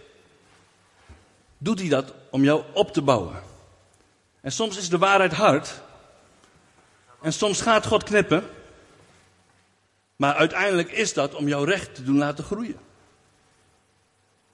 doet 1.59 1.79
hij 1.79 1.89
dat 1.89 2.13
om 2.29 2.43
jou 2.43 2.63
op 2.73 2.93
te 2.93 3.01
bouwen. 3.01 3.43
En 4.41 4.51
soms 4.51 4.77
is 4.77 4.89
de 4.89 4.97
waarheid 4.97 5.33
hard. 5.33 5.81
En 7.21 7.33
soms 7.33 7.61
gaat 7.61 7.85
God 7.85 8.03
knippen. 8.03 8.49
Maar 10.15 10.35
uiteindelijk 10.35 10.91
is 10.91 11.13
dat 11.13 11.35
om 11.35 11.47
jouw 11.47 11.63
recht 11.63 11.95
te 11.95 12.03
doen 12.03 12.17
laten 12.17 12.43
groeien. 12.43 12.79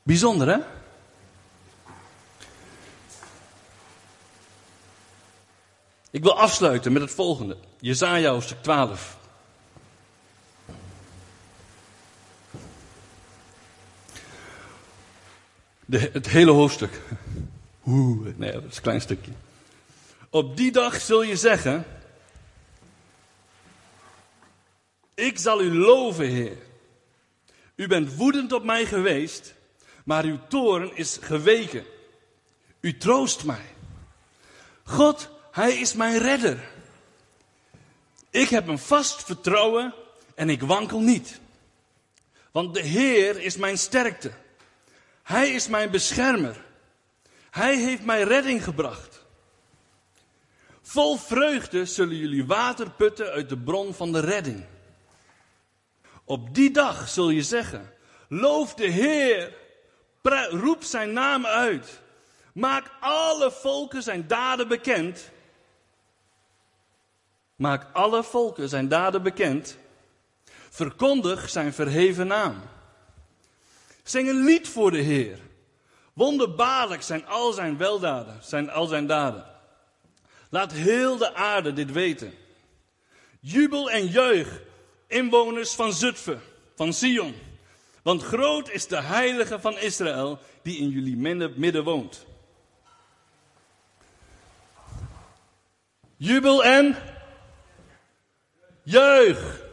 Bijzonder 0.04 0.48
hè? 0.48 0.58
Ik 6.12 6.24
wil 6.24 6.40
afsluiten 6.40 6.94
met 6.94 7.02
het 7.02 7.12
volgende. 7.12 7.58
Jezaja 7.80 8.32
hoofdstuk 8.32 8.64
12. 8.64 9.18
De, 15.86 16.10
het 16.14 16.28
hele 16.28 16.52
hoofdstuk. 16.52 17.02
Oeh, 17.86 18.36
nee, 18.36 18.52
dat 18.52 18.64
is 18.64 18.76
een 18.76 18.82
klein 18.82 19.02
stukje. 19.02 19.32
Op 20.30 20.58
die 20.58 20.72
dag 20.72 21.02
zul 21.02 21.24
je 21.24 21.36
zeggen: 21.36 21.86
Ik 25.14 25.40
zal 25.40 25.62
u 25.62 25.78
loven, 25.78 26.28
Heer. 26.28 26.58
U 27.76 27.88
bent 27.88 28.16
woedend 28.16 28.52
op 28.52 28.64
mij 28.64 28.86
geweest, 28.86 29.54
maar 30.06 30.24
uw 30.24 30.40
toren 30.48 30.96
is 30.96 31.18
geweken. 31.22 31.86
U 32.80 32.98
troost 32.98 33.44
mij. 33.44 33.66
God, 34.84 35.30
Hij 35.52 35.74
is 35.74 35.94
mijn 35.94 36.18
redder. 36.18 36.70
Ik 38.30 38.50
heb 38.50 38.68
een 38.68 38.80
vast 38.80 39.24
vertrouwen 39.24 39.94
en 40.36 40.50
ik 40.50 40.62
wankel 40.62 41.00
niet. 41.00 41.40
Want 42.52 42.74
de 42.74 42.82
Heer 42.82 43.42
is 43.42 43.58
mijn 43.58 43.78
sterkte. 43.78 44.32
Hij 45.26 45.50
is 45.50 45.68
mijn 45.68 45.90
beschermer. 45.92 46.64
Hij 47.50 47.76
heeft 47.76 48.04
mij 48.04 48.24
redding 48.24 48.64
gebracht. 48.64 49.26
Vol 50.82 51.18
vreugde 51.18 51.86
zullen 51.86 52.16
jullie 52.16 52.46
water 52.46 52.92
putten 52.92 53.32
uit 53.32 53.50
de 53.50 53.58
bron 53.58 53.94
van 53.94 54.12
de 54.12 54.20
redding. 54.20 54.66
Op 56.24 56.56
die 56.56 56.72
dag 56.72 57.10
zul 57.10 57.30
je 57.30 57.44
zeggen: 57.44 57.94
Loof 58.28 58.74
de 58.74 58.86
Heer, 58.86 59.54
roep 60.50 60.84
zijn 60.84 61.14
naam 61.14 61.46
uit. 61.46 62.02
Maak 62.54 62.92
alle 63.00 63.52
volken 63.52 64.04
zijn 64.04 64.28
daden 64.28 64.68
bekend. 64.68 65.32
Maak 67.56 67.88
alle 67.94 68.24
volken 68.24 68.70
zijn 68.70 68.88
daden 68.88 69.24
bekend. 69.24 69.78
Verkondig 70.70 71.50
zijn 71.50 71.74
verheven 71.74 72.28
naam. 72.28 72.62
Zing 74.06 74.30
een 74.30 74.44
lied 74.44 74.68
voor 74.68 74.92
de 74.92 74.98
Heer. 74.98 75.40
Wonderbaarlijk 76.14 77.02
zijn 77.02 77.26
al 77.26 77.52
zijn 77.52 77.78
weldaden, 77.78 78.40
zijn 78.44 78.70
al 78.70 78.88
zijn 78.88 79.08
daden. 79.08 79.46
Laat 80.50 80.72
heel 80.72 81.18
de 81.18 81.34
aarde 81.34 81.74
dit 81.74 81.92
weten. 81.92 82.34
Jubel 83.40 83.92
en 83.92 84.08
juich, 84.08 84.62
inwoners 85.08 85.74
van 85.74 85.94
Zutphen, 85.94 86.42
van 86.76 86.94
Sion. 86.94 87.36
Want 88.02 88.24
groot 88.24 88.70
is 88.70 88.88
de 88.88 89.02
heilige 89.02 89.60
van 89.60 89.78
Israël 89.78 90.40
die 90.62 90.78
in 90.78 90.90
jullie 90.90 91.18
midden 91.58 91.84
woont. 91.84 92.26
Jubel 96.18 96.64
en 96.64 96.96
juich. 98.84 99.65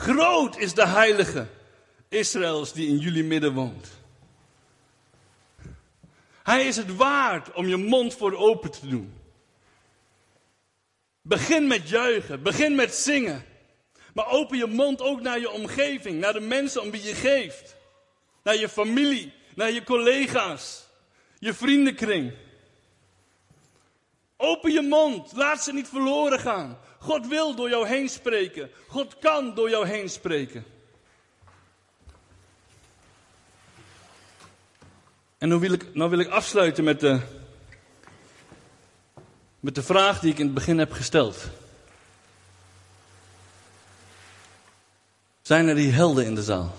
Groot 0.00 0.56
is 0.56 0.74
de 0.74 0.86
heilige 0.86 1.46
Israëls 2.08 2.72
die 2.72 2.88
in 2.88 2.98
jullie 2.98 3.24
midden 3.24 3.52
woont. 3.52 3.88
Hij 6.42 6.66
is 6.66 6.76
het 6.76 6.96
waard 6.96 7.52
om 7.52 7.66
je 7.66 7.76
mond 7.76 8.14
voor 8.14 8.36
open 8.36 8.70
te 8.70 8.88
doen. 8.88 9.14
Begin 11.22 11.66
met 11.66 11.88
juichen, 11.88 12.42
begin 12.42 12.74
met 12.74 12.94
zingen. 12.94 13.44
Maar 14.14 14.26
open 14.26 14.58
je 14.58 14.66
mond 14.66 15.02
ook 15.02 15.20
naar 15.20 15.40
je 15.40 15.50
omgeving, 15.50 16.20
naar 16.20 16.32
de 16.32 16.40
mensen 16.40 16.82
om 16.82 16.90
wie 16.90 17.02
je 17.02 17.14
geeft. 17.14 17.76
Naar 18.42 18.56
je 18.56 18.68
familie, 18.68 19.32
naar 19.54 19.70
je 19.70 19.84
collega's, 19.84 20.86
je 21.38 21.54
vriendenkring. 21.54 22.32
Open 24.36 24.72
je 24.72 24.82
mond, 24.82 25.32
laat 25.32 25.62
ze 25.62 25.72
niet 25.72 25.88
verloren 25.88 26.40
gaan. 26.40 26.78
God 27.00 27.26
wil 27.26 27.54
door 27.54 27.68
jou 27.68 27.86
heen 27.86 28.08
spreken. 28.08 28.70
God 28.86 29.18
kan 29.18 29.54
door 29.54 29.70
jou 29.70 29.86
heen 29.86 30.10
spreken. 30.10 30.64
En 35.38 35.48
nu 35.48 35.54
wil 35.54 35.72
ik, 35.72 35.94
nou 35.94 36.10
wil 36.10 36.18
ik 36.18 36.28
afsluiten 36.28 36.84
met 36.84 37.00
de, 37.00 37.20
met 39.60 39.74
de 39.74 39.82
vraag 39.82 40.20
die 40.20 40.32
ik 40.32 40.38
in 40.38 40.44
het 40.44 40.54
begin 40.54 40.78
heb 40.78 40.92
gesteld. 40.92 41.48
Zijn 45.42 45.68
er 45.68 45.74
die 45.74 45.92
helden 45.92 46.24
in 46.24 46.34
de 46.34 46.42
zaal? 46.42 46.74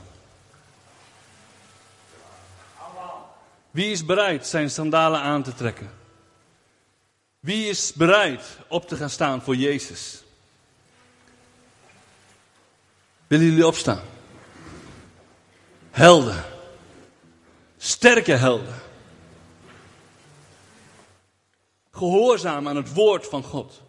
Wie 3.71 3.91
is 3.91 4.05
bereid 4.05 4.47
zijn 4.47 4.69
sandalen 4.69 5.21
aan 5.21 5.43
te 5.43 5.53
trekken? 5.53 6.00
Wie 7.41 7.69
is 7.69 7.93
bereid 7.93 8.57
op 8.67 8.87
te 8.87 8.95
gaan 8.95 9.09
staan 9.09 9.41
voor 9.41 9.55
Jezus? 9.55 10.23
Willen 13.27 13.45
jullie 13.45 13.67
opstaan? 13.67 14.01
Helden. 15.91 16.43
Sterke 17.77 18.31
helden. 18.31 18.75
Gehoorzaam 21.91 22.67
aan 22.67 22.75
het 22.75 22.93
woord 22.93 23.27
van 23.27 23.43
God. 23.43 23.81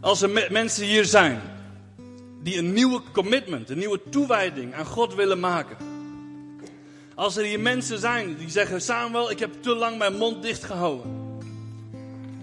Als 0.00 0.22
er 0.22 0.52
mensen 0.52 0.84
hier 0.84 1.04
zijn 1.04 1.49
die 2.42 2.58
een 2.58 2.72
nieuwe 2.72 3.02
commitment, 3.12 3.70
een 3.70 3.78
nieuwe 3.78 4.00
toewijding 4.10 4.74
aan 4.74 4.86
God 4.86 5.14
willen 5.14 5.40
maken. 5.40 5.76
Als 7.14 7.36
er 7.36 7.44
hier 7.44 7.60
mensen 7.60 7.98
zijn 7.98 8.36
die 8.36 8.50
zeggen: 8.50 8.80
Samuel, 8.80 9.30
ik 9.30 9.38
heb 9.38 9.62
te 9.62 9.74
lang 9.74 9.98
mijn 9.98 10.16
mond 10.16 10.42
dicht 10.42 10.64
gehouden. 10.64 11.38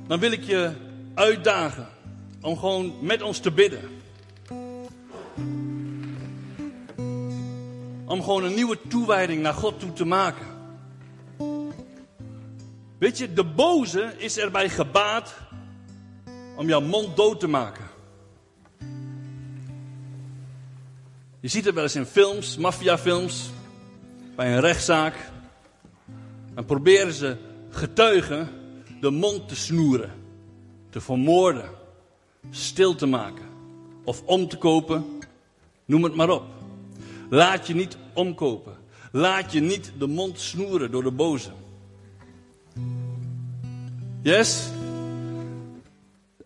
Dan 0.08 0.20
wil 0.20 0.32
ik 0.32 0.44
je 0.44 0.72
uitdagen 1.14 1.88
om 2.42 2.58
gewoon 2.58 2.94
met 3.02 3.22
ons 3.22 3.40
te 3.40 3.52
bidden. 3.52 3.82
Om 8.06 8.24
gewoon 8.24 8.44
een 8.44 8.54
nieuwe 8.54 8.78
toewijding 8.88 9.42
naar 9.42 9.54
God 9.54 9.80
toe 9.80 9.94
te 9.94 10.06
maken. 10.06 10.46
Weet 12.98 13.18
je, 13.18 13.34
de 13.34 13.44
boze 13.44 14.14
is 14.18 14.38
erbij 14.38 14.70
gebaat 14.70 15.36
om 16.56 16.68
jouw 16.68 16.82
mond 16.82 17.16
dood 17.16 17.40
te 17.40 17.48
maken. 17.48 17.86
Je 21.48 21.54
ziet 21.54 21.66
het 21.66 21.74
wel 21.74 21.84
eens 21.84 21.96
in 21.96 22.06
films, 22.06 22.58
maffiafilms, 22.58 23.50
bij 24.36 24.54
een 24.54 24.60
rechtszaak. 24.60 25.32
Dan 26.54 26.66
proberen 26.66 27.14
ze 27.14 27.38
getuigen 27.70 28.50
de 29.02 29.10
mond 29.10 29.48
te 29.48 29.56
snoeren, 29.56 30.12
te 30.90 31.02
vermoorden, 31.02 31.70
stil 32.50 32.96
te 32.96 33.06
maken 33.06 33.46
of 34.04 34.24
om 34.26 34.48
te 34.48 34.58
kopen. 34.58 35.06
Noem 35.86 36.04
het 36.04 36.16
maar 36.16 36.30
op. 36.30 36.44
Laat 37.30 37.68
je 37.68 37.76
niet 37.76 37.98
omkopen. 38.14 38.76
Laat 39.12 39.52
je 39.52 39.60
niet 39.60 39.92
de 39.98 40.08
mond 40.08 40.40
snoeren 40.40 40.92
door 40.92 41.04
de 41.04 41.12
boze. 41.12 41.52
Yes? 44.22 44.70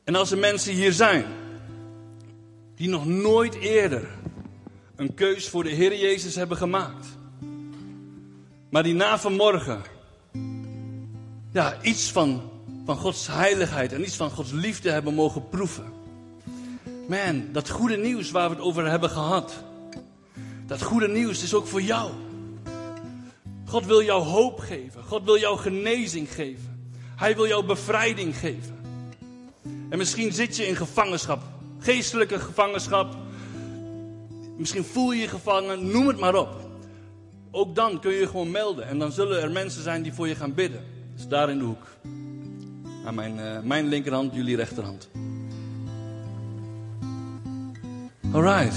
En 0.03 0.15
als 0.15 0.31
er 0.31 0.37
mensen 0.37 0.73
hier 0.73 0.91
zijn 0.93 1.25
die 2.75 2.89
nog 2.89 3.05
nooit 3.05 3.53
eerder 3.53 4.19
een 5.01 5.13
keus 5.13 5.49
voor 5.49 5.63
de 5.63 5.69
Heer 5.69 5.97
Jezus 5.97 6.35
hebben 6.35 6.57
gemaakt. 6.57 7.07
Maar 8.69 8.83
die 8.83 8.93
na 8.93 9.19
vanmorgen 9.19 9.81
ja, 11.51 11.81
iets 11.81 12.11
van, 12.11 12.41
van 12.85 12.97
Gods 12.97 13.27
heiligheid 13.27 13.93
en 13.93 14.01
iets 14.01 14.15
van 14.15 14.29
Gods 14.29 14.51
liefde 14.51 14.91
hebben 14.91 15.13
mogen 15.13 15.49
proeven. 15.49 15.93
Man, 17.07 17.47
dat 17.51 17.69
goede 17.69 17.97
nieuws 17.97 18.31
waar 18.31 18.49
we 18.49 18.55
het 18.55 18.63
over 18.63 18.89
hebben 18.89 19.09
gehad. 19.09 19.63
Dat 20.65 20.81
goede 20.81 21.07
nieuws 21.07 21.43
is 21.43 21.53
ook 21.53 21.67
voor 21.67 21.81
jou. 21.81 22.11
God 23.65 23.85
wil 23.85 24.03
jou 24.03 24.23
hoop 24.23 24.59
geven. 24.59 25.03
God 25.03 25.23
wil 25.23 25.37
jou 25.37 25.57
genezing 25.57 26.33
geven. 26.33 26.93
Hij 27.15 27.35
wil 27.35 27.47
jou 27.47 27.65
bevrijding 27.65 28.37
geven. 28.37 28.79
En 29.89 29.97
misschien 29.97 30.31
zit 30.31 30.55
je 30.55 30.67
in 30.67 30.75
gevangenschap. 30.75 31.41
Geestelijke 31.79 32.39
gevangenschap. 32.39 33.15
Misschien 34.57 34.83
voel 34.83 35.11
je 35.11 35.21
je 35.21 35.27
gevangen, 35.27 35.91
noem 35.91 36.07
het 36.07 36.19
maar 36.19 36.35
op. 36.35 36.69
Ook 37.51 37.75
dan 37.75 37.99
kun 37.99 38.11
je 38.11 38.19
je 38.19 38.27
gewoon 38.27 38.51
melden. 38.51 38.87
En 38.87 38.99
dan 38.99 39.11
zullen 39.11 39.41
er 39.41 39.51
mensen 39.51 39.83
zijn 39.83 40.01
die 40.01 40.13
voor 40.13 40.27
je 40.27 40.35
gaan 40.35 40.53
bidden. 40.53 40.83
Dus 41.15 41.27
daar 41.27 41.49
in 41.49 41.57
de 41.57 41.63
hoek. 41.63 41.87
Aan 43.05 43.15
mijn, 43.15 43.37
uh, 43.37 43.59
mijn 43.59 43.87
linkerhand, 43.87 44.33
jullie 44.33 44.55
rechterhand. 44.55 45.09
Alright. 48.31 48.75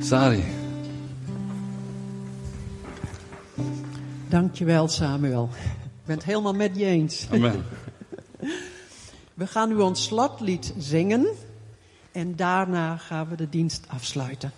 Sari. 0.00 0.44
Dankjewel 4.28 4.88
Samuel. 4.88 5.48
Ik 5.82 6.04
ben 6.04 6.16
het 6.16 6.24
helemaal 6.24 6.54
met 6.54 6.76
je 6.76 6.84
eens. 6.84 7.26
Amen. 7.32 7.64
We 9.34 9.46
gaan 9.46 9.68
nu 9.68 9.74
ons 9.74 10.04
slotlied 10.04 10.74
zingen 10.78 11.26
en 12.18 12.36
daarna 12.36 12.96
gaan 12.96 13.28
we 13.28 13.36
de 13.36 13.48
dienst 13.48 13.84
afsluiten. 13.88 14.52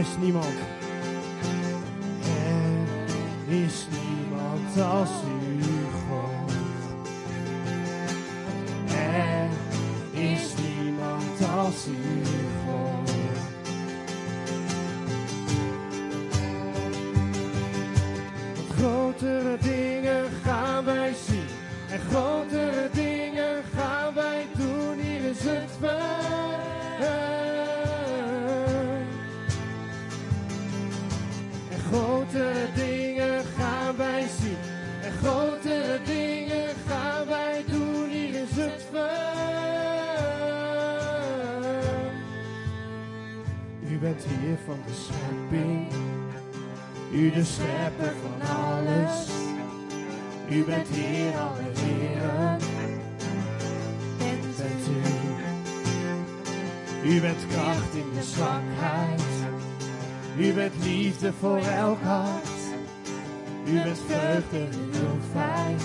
Is 0.00 0.16
niemand. 0.20 0.54
Er 3.48 3.64
is 3.64 3.86
niemand 3.90 4.80
als 4.92 5.10
u, 5.10 5.59
bent 60.60 60.84
liefde 60.84 61.32
voor 61.40 61.58
elk 61.58 62.02
hart. 62.02 62.48
U 63.66 63.72
bent 63.72 63.98
vreugde 64.06 64.58
in 64.58 64.90
uw 64.92 65.20
feit. 65.32 65.82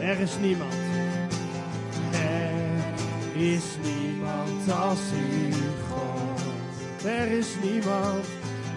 Er 0.00 0.20
is 0.20 0.38
niemand. 0.40 0.74
Er 2.12 3.40
is 3.42 3.64
niemand 3.82 4.72
als 4.72 4.98
u, 5.12 5.52
God. 5.88 6.40
Er 7.04 7.30
is 7.30 7.48
niemand. 7.62 8.26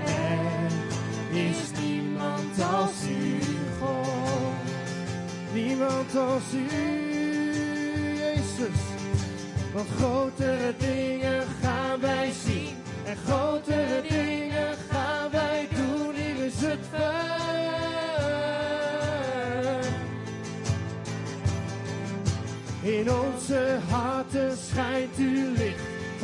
Er 0.06 1.38
is 1.38 1.80
niemand 1.82 2.64
als 2.74 3.08
u, 3.10 3.40
God. 3.80 4.54
Niemand 5.54 6.16
als 6.16 6.54
u, 6.54 6.68
Jezus. 8.16 8.80
Want 9.74 9.88
grotere 9.98 10.74
dingen 10.78 10.95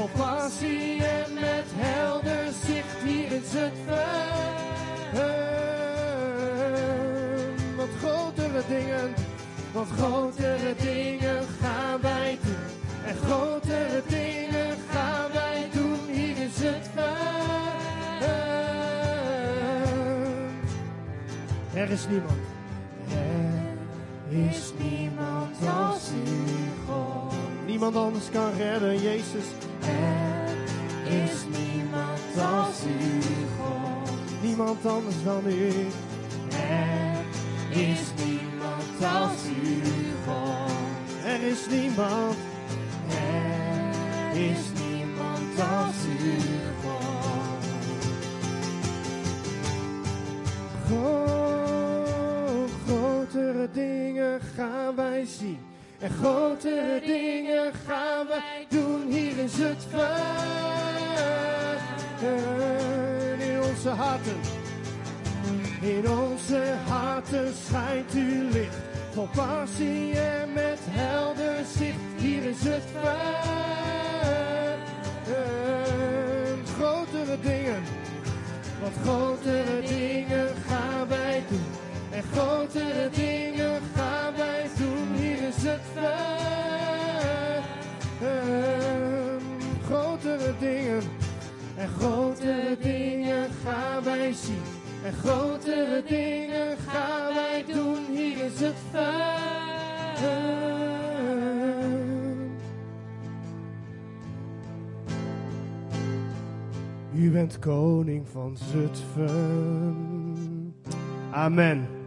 Vol 0.01 0.09
passie 0.17 1.03
en 1.03 1.33
met 1.33 1.67
helder 1.75 2.45
zicht. 2.65 2.97
Hier 3.03 3.31
is 3.31 3.53
het 3.53 3.73
Want 7.75 7.89
grotere 7.99 8.63
dingen, 8.67 9.13
want 9.71 9.87
grotere 9.89 10.75
dingen 10.75 11.43
gaan 11.61 12.01
wij 12.01 12.39
doen. 12.43 12.55
En 13.05 13.15
grotere 13.15 14.01
dingen 14.07 14.77
gaan 14.89 15.31
wij 15.33 15.69
doen. 15.73 15.99
Hier 16.07 16.37
is 16.37 16.57
het 16.57 16.89
Er 21.73 21.89
is 21.89 22.07
niemand. 22.07 22.39
Er 24.29 24.49
is 24.49 24.71
niemand 24.77 25.55
als 25.85 26.09
u, 26.09 26.47
God. 26.87 27.33
Niemand 27.65 27.95
anders 27.95 28.29
kan 28.31 28.51
redden, 28.57 29.01
Jezus. 29.01 29.60
Als 32.37 32.83
u, 32.85 33.21
God. 33.57 34.09
Niemand 34.41 34.85
anders 34.85 35.23
dan 35.23 35.43
u. 35.47 35.67
Er 36.49 37.25
is 37.69 37.99
niemand 38.25 39.15
als 39.21 39.45
u, 39.65 39.81
God. 40.25 40.71
Er 41.25 41.41
is 41.43 41.67
niemand. 41.69 42.35
Er 43.09 44.37
is 44.41 44.59
niemand 44.87 45.59
als 45.59 45.95
u, 46.19 46.37
God. 46.83 47.63
Gro- 50.87 52.67
grotere 52.87 53.69
dingen 53.73 54.39
gaan 54.55 54.95
wij 54.95 55.25
zien. 55.25 55.59
En 55.99 56.09
grotere 56.09 57.01
dingen 57.05 57.71
gaan 57.87 58.27
wij 58.27 58.65
doen. 58.69 59.11
Hier 59.11 59.37
is 59.37 59.53
in 63.39 63.61
onze 63.61 63.89
harten. 63.89 64.39
In 65.81 66.09
onze 66.09 66.73
harten 66.87 67.53
schijnt 67.67 68.11
uw 68.13 68.49
licht. 68.49 68.75
Vol 69.13 69.27
passie 69.35 70.19
en 70.19 70.53
met 70.53 70.79
helder 70.89 71.65
zicht. 71.77 71.97
Hier 72.17 72.43
is 72.43 72.63
het 72.63 72.83
Grotere 76.77 77.39
dingen. 77.41 77.83
Want 78.81 78.93
grotere 79.03 79.81
dingen 79.81 80.47
gaan 80.67 81.07
wij 81.07 81.43
doen. 81.49 81.65
En 82.11 82.23
grotere 82.33 83.09
dingen 83.09 83.81
gaan 83.95 84.35
wij 84.35 84.65
doen. 84.77 85.15
Hier 85.15 85.47
is 85.47 85.63
het 85.63 85.81
Grotere 89.87 90.53
dingen. 90.59 91.20
En 91.81 91.87
grotere 91.87 92.77
dingen 92.81 93.49
gaan 93.63 94.03
wij 94.03 94.33
zien. 94.33 94.61
En 95.03 95.13
grotere 95.13 96.03
dingen 96.07 96.77
gaan 96.77 97.33
wij 97.33 97.63
doen. 97.73 98.05
Hier 98.05 98.45
is 98.45 98.59
het 98.59 98.75
U 107.13 107.31
bent 107.31 107.59
koning 107.59 108.27
van 108.27 108.57
Zutphen. 108.57 109.95
Amen. 111.31 112.00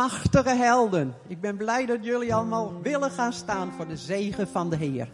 machtige 0.00 0.54
helden. 0.54 1.14
Ik 1.26 1.40
ben 1.40 1.56
blij 1.56 1.86
dat 1.86 2.04
jullie 2.04 2.34
allemaal 2.34 2.72
willen 2.82 3.10
gaan 3.10 3.32
staan 3.32 3.72
voor 3.76 3.88
de 3.88 3.96
zegen 3.96 4.48
van 4.48 4.70
de 4.70 4.76
Heer. 4.76 5.08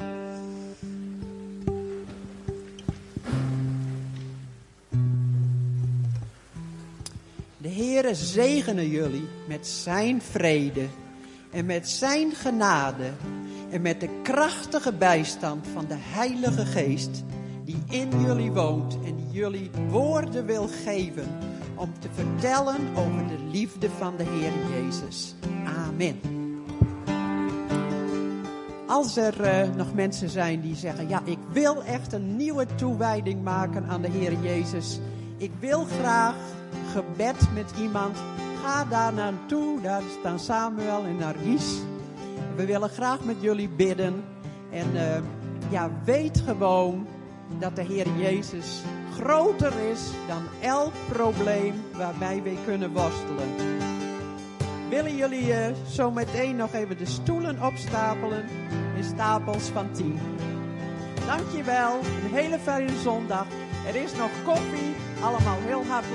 De 7.57 7.69
Heere 7.69 8.15
zegene 8.15 8.91
jullie 8.91 9.29
met 9.49 9.67
zijn 9.67 10.23
vrede 10.23 10.87
en 11.51 11.67
met 11.67 11.89
zijn 11.89 12.33
genade 12.33 13.11
en 13.71 13.83
met 13.83 14.01
de 14.01 14.21
krachtige 14.23 14.93
bijstand 14.93 15.67
van 15.73 15.87
de 15.89 15.97
Heilige 15.99 16.65
Geest 16.65 17.25
die 17.65 17.83
in 17.89 18.21
jullie 18.21 18.53
woont 18.53 18.99
en 19.05 19.17
die 19.17 19.31
jullie 19.31 19.71
woorden 19.89 20.47
wil 20.47 20.69
geven 20.85 21.56
om 21.77 21.93
te 21.99 22.09
vertellen 22.13 22.77
over 22.95 23.27
de 23.29 23.39
liefde 23.51 23.91
van 23.91 24.17
de 24.17 24.25
Heer 24.25 24.53
Jezus. 24.83 25.35
Amen. 25.89 26.21
Als 28.87 29.17
er 29.17 29.41
uh, 29.41 29.75
nog 29.75 29.95
mensen 29.95 30.29
zijn 30.29 30.61
die 30.61 30.77
zeggen, 30.77 31.09
ja, 31.09 31.21
ik 31.25 31.39
wil 31.53 31.85
echt 31.85 32.13
een 32.13 32.37
nieuwe 32.37 32.67
toewijding 32.75 33.43
maken 33.43 33.87
aan 33.87 34.03
de 34.03 34.11
Heer 34.11 34.41
Jezus. 34.41 35.01
Ik 35.37 35.51
wil 35.61 35.85
graag 36.01 36.35
gebed 36.93 37.55
met 37.55 37.73
iemand. 37.81 38.17
Ga 38.63 38.85
daar 38.85 39.13
naartoe. 39.13 39.81
Daar 39.81 40.03
staan 40.21 40.39
Samuel 40.39 41.05
en 41.05 41.17
Nargis. 41.17 41.79
We 42.57 42.65
willen 42.65 42.89
graag 42.89 43.25
met 43.25 43.37
jullie 43.41 43.69
bidden. 43.69 44.25
En 44.71 44.87
uh, 44.95 45.17
ja, 45.71 45.91
weet 46.05 46.43
gewoon 46.47 47.07
dat 47.59 47.77
de 47.77 47.83
Heer 47.83 48.07
Jezus 48.19 48.83
groter 49.21 49.73
is 49.91 50.01
dan 50.27 50.43
elk 50.61 50.93
probleem 51.09 51.75
waarbij 51.93 52.43
wij 52.43 52.59
kunnen 52.65 52.93
worstelen. 52.93 53.49
Willen 54.89 55.17
jullie 55.17 55.49
uh, 55.49 55.67
zo 55.89 56.11
meteen 56.11 56.57
nog 56.57 56.73
even 56.73 56.99
de 56.99 57.07
stoelen 57.07 57.63
opstapelen 57.63 58.45
in 58.97 59.05
stapels 59.05 59.69
van 59.69 59.93
tien? 59.93 60.19
Dankjewel, 61.27 61.99
een 61.99 62.35
hele 62.35 62.59
fijne 62.59 62.99
zondag. 63.03 63.47
Er 63.87 63.95
is 63.95 64.13
nog 64.17 64.31
koffie, 64.45 64.95
allemaal 65.21 65.59
heel 65.61 65.85
hartelijk. 65.85 66.05